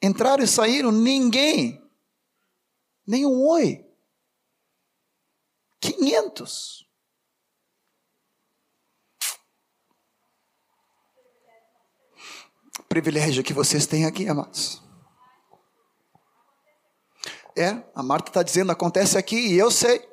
[0.00, 1.82] Entraram e saíram, ninguém.
[3.06, 3.84] Nenhum oi.
[5.80, 6.86] 500.
[12.88, 14.82] Privilégio que vocês têm aqui, amados.
[17.56, 20.11] É, a Marta está dizendo, acontece aqui, e eu sei.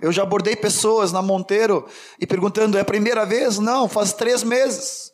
[0.00, 1.88] Eu já abordei pessoas na Monteiro
[2.20, 3.58] e perguntando: é a primeira vez?
[3.58, 5.12] Não, faz três meses.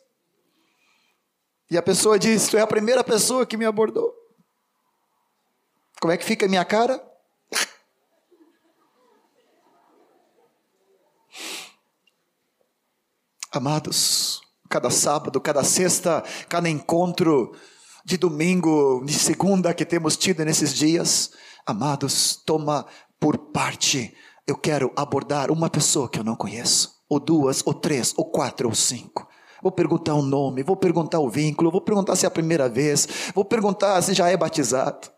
[1.69, 4.13] E a pessoa disse: Tu é a primeira pessoa que me abordou.
[5.99, 7.03] Como é que fica a minha cara?
[13.51, 17.55] Amados, cada sábado, cada sexta, cada encontro
[18.05, 21.31] de domingo, de segunda que temos tido nesses dias,
[21.65, 22.85] amados, toma
[23.19, 24.15] por parte
[24.47, 28.67] eu quero abordar uma pessoa que eu não conheço, ou duas, ou três, ou quatro,
[28.67, 29.27] ou cinco.
[29.61, 33.07] Vou perguntar o nome, vou perguntar o vínculo, vou perguntar se é a primeira vez,
[33.33, 35.11] vou perguntar se já é batizado.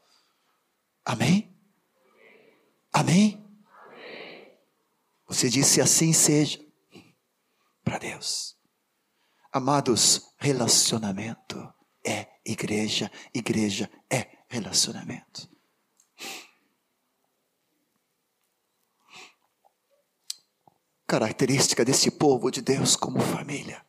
[1.04, 1.54] Amém?
[2.94, 3.46] Amém?
[5.28, 6.60] Você disse assim seja
[7.84, 8.56] para Deus.
[9.52, 11.58] Amados, relacionamento
[12.06, 15.50] é igreja, igreja é relacionamento.
[21.08, 23.84] Característica desse povo de Deus como família.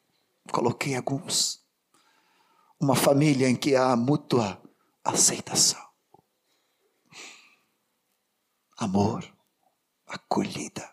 [0.52, 1.66] Coloquei alguns.
[2.80, 4.62] Uma família em que há mútua
[5.02, 5.84] aceitação.
[8.78, 9.24] Amor,
[10.06, 10.88] acolhida.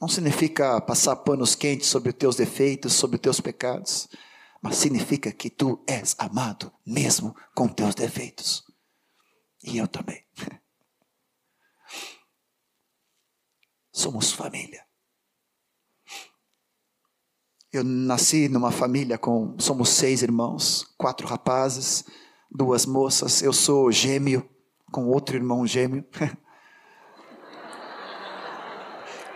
[0.00, 4.08] Não significa passar panos quentes sobre os teus defeitos, sobre os teus pecados,
[4.62, 8.64] mas significa que tu és amado mesmo com teus defeitos.
[9.62, 10.24] E eu também.
[13.92, 14.87] Somos família.
[17.70, 19.54] Eu nasci numa família com.
[19.58, 22.02] Somos seis irmãos, quatro rapazes,
[22.50, 23.42] duas moças.
[23.42, 24.48] Eu sou gêmeo,
[24.90, 26.02] com outro irmão gêmeo.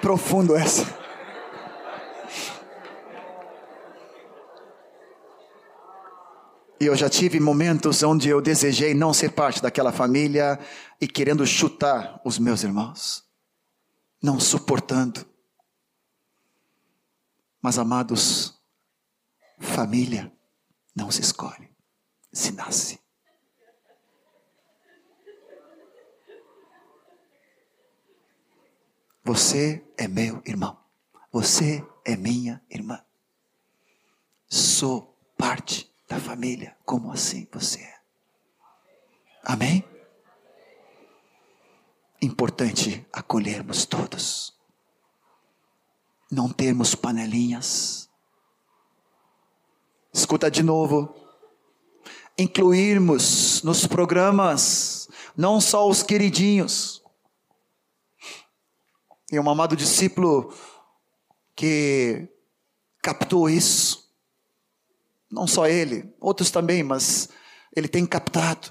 [0.01, 1.03] Profundo essa.
[6.81, 10.59] E eu já tive momentos onde eu desejei não ser parte daquela família
[11.01, 13.23] e querendo chutar os meus irmãos,
[14.21, 15.32] não suportando.
[17.63, 18.61] Mas, amados,
[19.61, 20.33] família
[20.95, 21.71] não se escolhe,
[22.33, 23.01] se nasce.
[29.25, 30.77] Você é meu irmão.
[31.31, 33.03] Você é minha irmã.
[34.49, 36.77] Sou parte da família.
[36.85, 38.01] Como assim você é?
[39.45, 39.85] Amém?
[42.21, 44.61] Importante acolhermos todos.
[46.33, 48.09] Não termos panelinhas.
[50.13, 51.15] Escuta de novo.
[52.39, 57.03] Incluirmos nos programas não só os queridinhos,
[59.33, 60.53] e um amado discípulo
[61.57, 62.29] que
[63.03, 64.11] captou isso.
[65.31, 67.31] Não só ele, outros também, mas
[67.75, 68.71] ele tem captado.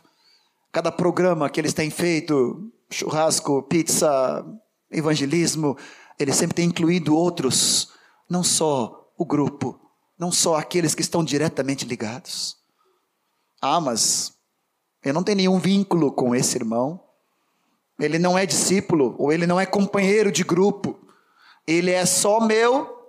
[0.71, 4.45] Cada programa que eles têm feito, churrasco, pizza,
[4.91, 5.75] evangelismo,
[6.21, 7.89] ele sempre tem incluído outros,
[8.29, 9.79] não só o grupo,
[10.17, 12.57] não só aqueles que estão diretamente ligados.
[13.61, 14.33] Ah, mas
[15.03, 17.01] eu não tenho nenhum vínculo com esse irmão
[18.03, 20.99] ele não é discípulo, ou ele não é companheiro de grupo,
[21.67, 23.07] ele é só meu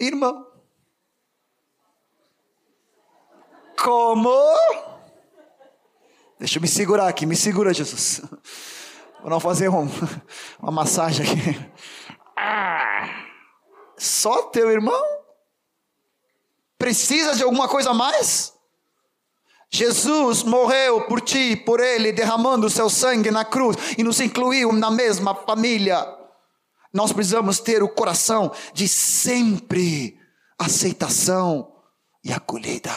[0.00, 0.46] irmão.
[3.82, 4.30] Como?
[6.38, 8.22] Deixa eu me segurar aqui, me segura, Jesus.
[9.20, 9.88] Vou não fazer um,
[10.60, 11.72] uma massagem aqui.
[12.36, 13.08] Ah,
[13.96, 15.02] só teu irmão?
[16.78, 18.54] Precisa de alguma coisa a mais?
[19.70, 24.72] Jesus morreu por ti, por ele, derramando o seu sangue na cruz e nos incluiu
[24.72, 26.06] na mesma família.
[26.92, 30.18] Nós precisamos ter o coração de sempre
[30.58, 31.72] aceitação
[32.24, 32.90] e acolhida.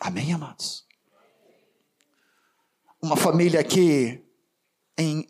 [0.00, 0.84] Amém, amados?
[3.02, 4.24] Uma família aqui
[4.96, 5.26] em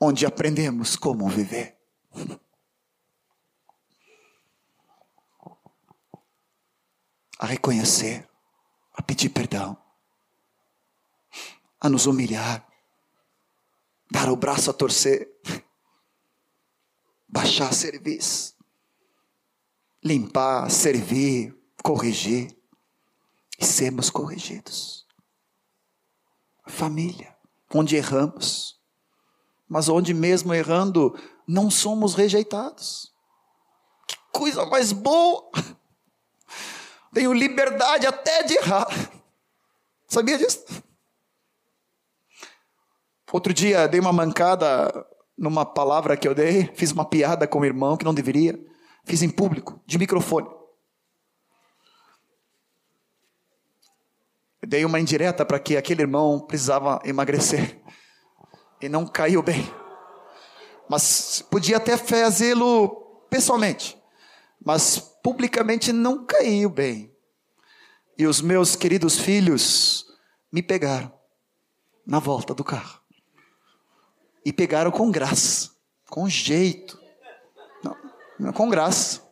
[0.00, 1.78] onde aprendemos como viver.
[7.38, 8.28] a reconhecer,
[8.92, 9.74] a pedir perdão,
[11.80, 12.68] a nos humilhar,
[14.10, 15.26] dar o braço a torcer,
[17.26, 18.54] baixar serviço,
[20.04, 22.54] limpar, servir, corrigir
[23.58, 24.99] e sermos corrigidos.
[26.70, 27.34] Família,
[27.74, 28.80] onde erramos,
[29.68, 31.14] mas onde mesmo errando
[31.46, 33.12] não somos rejeitados.
[34.06, 35.50] Que coisa mais boa!
[37.12, 38.88] Tenho liberdade até de errar.
[40.06, 40.64] Sabia disso?
[43.32, 44.92] Outro dia dei uma mancada
[45.38, 48.58] numa palavra que eu dei, fiz uma piada com o irmão que não deveria,
[49.04, 50.59] fiz em público, de microfone.
[54.66, 57.80] Dei uma indireta para que aquele irmão precisava emagrecer
[58.80, 59.68] e não caiu bem.
[60.88, 62.88] Mas podia até fazê-lo
[63.30, 63.96] pessoalmente,
[64.64, 67.14] mas publicamente não caiu bem.
[68.18, 70.06] E os meus queridos filhos
[70.52, 71.12] me pegaram
[72.06, 73.00] na volta do carro.
[74.44, 75.70] E pegaram com graça,
[76.08, 77.00] com jeito.
[78.38, 79.22] Não, com graça.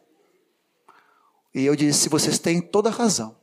[1.55, 3.38] E eu disse: vocês têm toda razão.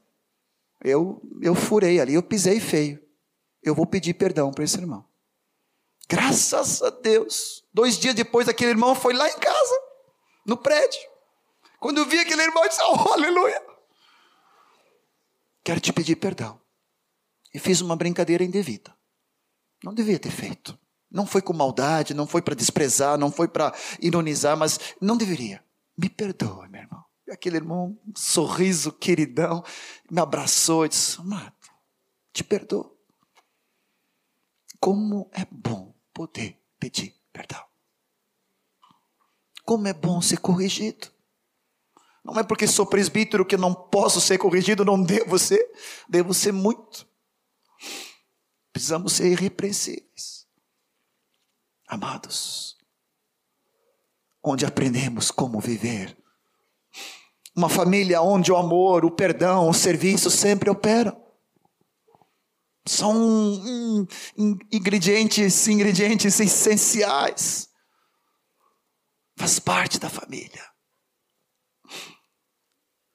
[0.84, 3.04] Eu, eu furei ali, eu pisei feio.
[3.64, 5.06] Eu vou pedir perdão para esse irmão.
[6.08, 7.64] Graças a Deus.
[7.74, 9.82] Dois dias depois, aquele irmão foi lá em casa,
[10.46, 11.02] no prédio.
[11.80, 13.62] Quando eu vi aquele irmão, eu disse: oh, Aleluia.
[15.64, 16.62] Quero te pedir perdão.
[17.54, 18.96] E fiz uma brincadeira indevida.
[19.84, 20.78] Não devia ter feito.
[21.10, 25.64] Não foi com maldade, não foi para desprezar, não foi para ironizar, mas não deveria.
[25.98, 27.05] Me perdoa, meu irmão.
[27.32, 29.64] Aquele irmão, um sorriso queridão,
[30.10, 31.56] me abraçou e disse: Amado,
[32.32, 32.96] te perdoo.
[34.80, 37.64] Como é bom poder pedir perdão.
[39.66, 41.12] Como é bom ser corrigido.
[42.24, 45.64] Não é porque sou presbítero que não posso ser corrigido, não devo ser,
[46.10, 47.08] devo ser muito.
[48.72, 50.48] Precisamos ser irrepreensíveis.
[51.88, 52.78] Amados,
[54.44, 56.18] onde aprendemos como viver.
[57.56, 61.24] Uma família onde o amor, o perdão, o serviço sempre operam.
[62.86, 64.06] São hum,
[64.72, 67.70] ingredientes, ingredientes essenciais.
[69.38, 70.64] Faz parte da família.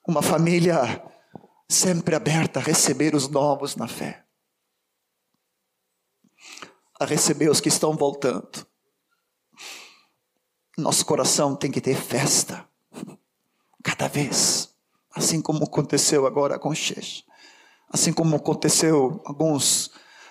[0.09, 1.03] Uma família
[1.69, 4.27] sempre aberta a receber os novos na fé.
[6.99, 8.67] A receber os que estão voltando.
[10.79, 12.70] Nosso coração tem que ter festa.
[13.83, 14.71] Cada vez.
[15.15, 17.25] Assim como aconteceu agora com Xex.
[17.89, 19.91] Assim como aconteceu alguns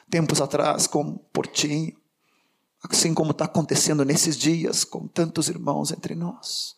[0.10, 1.95] tempos atrás com Portinho.
[2.89, 6.76] Assim como está acontecendo nesses dias com tantos irmãos entre nós.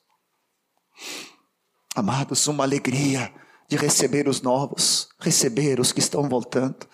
[1.96, 3.34] Amados, uma alegria
[3.68, 6.88] de receber os novos, receber os que estão voltando.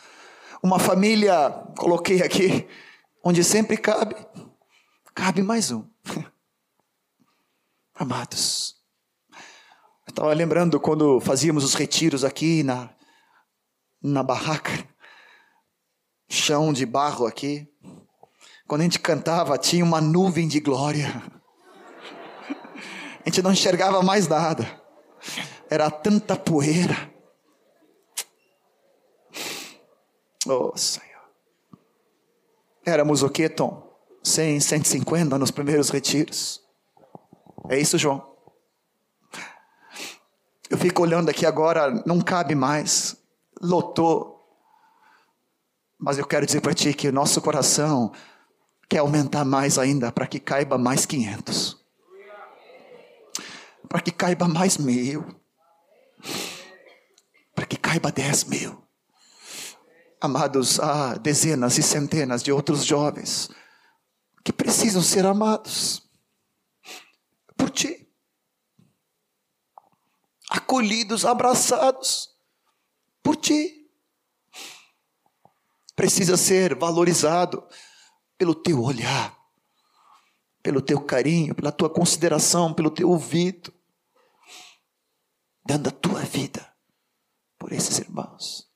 [0.61, 2.67] Uma família, coloquei aqui,
[3.23, 4.15] onde sempre cabe,
[5.15, 5.85] cabe mais um.
[7.95, 8.76] Amados,
[10.17, 12.89] estava lembrando quando fazíamos os retiros aqui na,
[14.01, 14.71] na barraca,
[16.27, 17.71] chão de barro aqui.
[18.67, 21.21] Quando a gente cantava, tinha uma nuvem de glória.
[23.23, 24.81] A gente não enxergava mais nada.
[25.69, 26.95] Era tanta poeira.
[30.47, 31.29] Oh, Senhor.
[32.83, 33.87] Éramos o que, Tom?
[34.23, 36.59] 100, 150 nos primeiros retiros.
[37.69, 38.26] É isso, João?
[40.69, 43.15] Eu fico olhando aqui agora, não cabe mais.
[43.61, 44.37] Lotou.
[45.97, 48.11] Mas eu quero dizer para ti que o nosso coração
[48.89, 51.77] quer aumentar mais ainda para que caiba mais 500.
[53.87, 55.25] Para que caiba mais mil.
[57.55, 58.83] Para que caiba 10 mil.
[60.19, 63.49] Amados, há dezenas e centenas de outros jovens
[64.43, 66.01] que precisam ser amados
[67.55, 68.06] por ti.
[70.49, 72.35] Acolhidos, abraçados
[73.21, 73.89] por ti
[75.95, 77.67] precisa ser valorizado
[78.37, 79.35] pelo teu olhar,
[80.61, 83.73] pelo teu carinho, pela tua consideração, pelo teu ouvido,
[85.65, 86.71] dando a tua vida
[87.57, 88.69] por esses irmãos.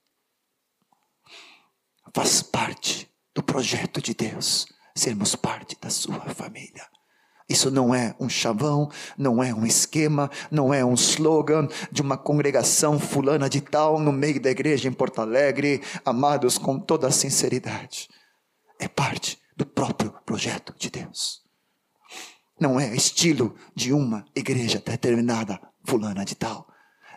[2.14, 4.66] Faz parte do projeto de Deus
[4.96, 6.90] sermos parte da sua família.
[7.52, 12.18] Isso não é um chavão, não é um esquema, não é um slogan de uma
[12.18, 17.12] congregação fulana de tal no meio da igreja em Porto Alegre, amados com toda a
[17.12, 18.08] sinceridade.
[18.80, 21.42] É parte do próprio projeto de Deus.
[22.58, 26.66] Não é estilo de uma igreja determinada fulana de tal.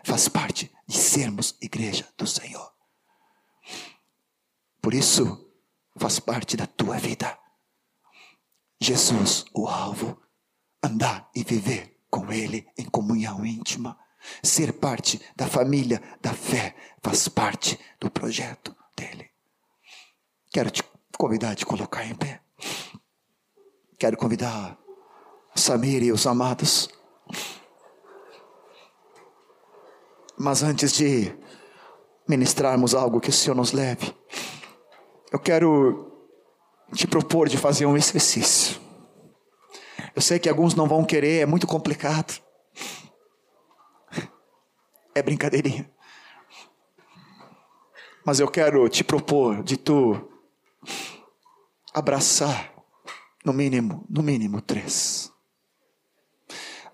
[0.03, 2.73] Faz parte de sermos igreja do Senhor.
[4.81, 5.49] Por isso,
[5.95, 7.39] faz parte da tua vida.
[8.81, 10.24] Jesus, o alvo
[10.85, 13.97] andar e viver com Ele em comunhão íntima.
[14.41, 19.29] Ser parte da família da fé faz parte do projeto dele.
[20.51, 20.83] Quero te
[21.17, 22.41] convidar a te colocar em pé.
[23.99, 24.77] Quero convidar
[25.55, 26.89] Samir e os amados.
[30.37, 31.33] Mas antes de
[32.27, 34.13] ministrarmos algo que o Senhor nos leve,
[35.31, 36.11] eu quero
[36.93, 38.84] te propor de fazer um exercício.
[40.15, 42.41] Eu sei que alguns não vão querer, é muito complicado.
[45.13, 45.91] É brincadeirinha.
[48.25, 50.31] Mas eu quero te propor de tu
[51.93, 52.73] abraçar
[53.43, 55.31] no mínimo, no mínimo três.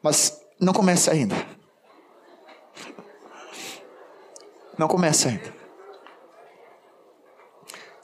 [0.01, 1.35] Mas não comece ainda.
[4.77, 5.53] Não comece ainda.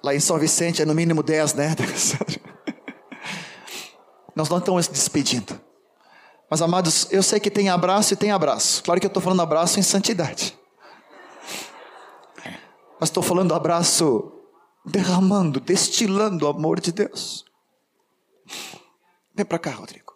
[0.04, 1.76] Lá em São Vicente é no mínimo dez, né?
[4.38, 5.60] Nós não estamos despedindo.
[6.48, 8.84] Mas, amados, eu sei que tem abraço e tem abraço.
[8.84, 10.56] Claro que eu estou falando abraço em santidade.
[13.00, 14.32] Mas estou falando abraço
[14.86, 17.46] derramando, destilando o amor de Deus.
[19.34, 20.14] Vem para cá, Rodrigo.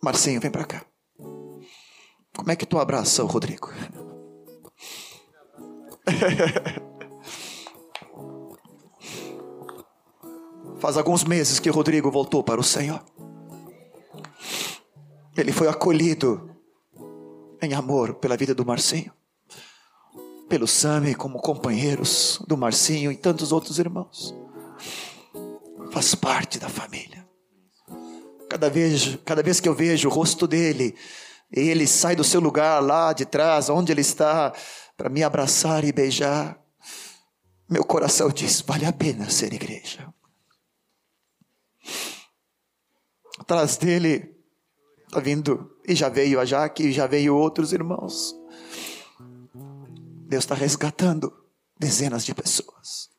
[0.00, 0.84] Marcinho, vem para cá.
[2.32, 3.72] Como é que tu abraça o Rodrigo?
[10.80, 13.04] Faz alguns meses que Rodrigo voltou para o Senhor.
[15.36, 16.50] Ele foi acolhido
[17.60, 19.12] em amor pela vida do Marcinho,
[20.48, 24.34] pelo Sami como companheiros do Marcinho e tantos outros irmãos.
[25.92, 27.28] faz parte da família.
[28.48, 30.94] Cada vez, cada vez que eu vejo o rosto dele,
[31.52, 34.50] ele sai do seu lugar lá de trás, onde ele está,
[34.96, 36.58] para me abraçar e beijar.
[37.68, 40.10] Meu coração diz: vale a pena ser igreja.
[43.38, 44.36] Atrás dele
[45.06, 48.34] está vindo, e já veio a Jaque, e já veio outros irmãos.
[50.28, 51.32] Deus está resgatando
[51.78, 53.10] dezenas de pessoas.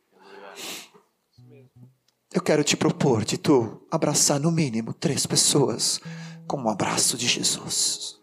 [2.33, 5.99] Eu quero te propor de tu abraçar no mínimo três pessoas
[6.47, 8.17] com um abraço de Jesus,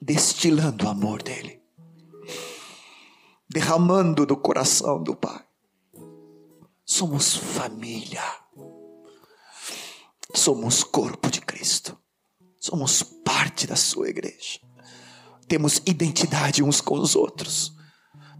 [0.00, 1.60] destilando o amor dele,
[3.50, 5.47] derramando do coração do Pai.
[6.90, 8.24] Somos família,
[10.34, 11.98] somos corpo de Cristo,
[12.58, 14.58] somos parte da Sua igreja,
[15.46, 17.74] temos identidade uns com os outros,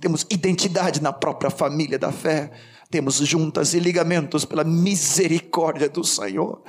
[0.00, 2.50] temos identidade na própria família da fé.
[2.90, 6.62] Temos juntas e ligamentos pela misericórdia do Senhor.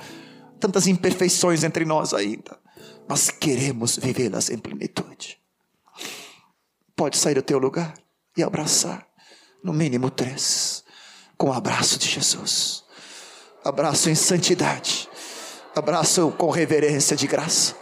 [0.58, 2.58] Tantas imperfeições entre nós ainda,
[3.08, 5.38] mas queremos vivê-las em plenitude.
[6.94, 7.94] Pode sair do teu lugar
[8.36, 9.08] e abraçar,
[9.64, 10.79] no mínimo três,
[11.40, 12.84] com o abraço de Jesus.
[13.64, 15.08] Abraço em santidade,
[15.74, 17.74] abraço com reverência de graça.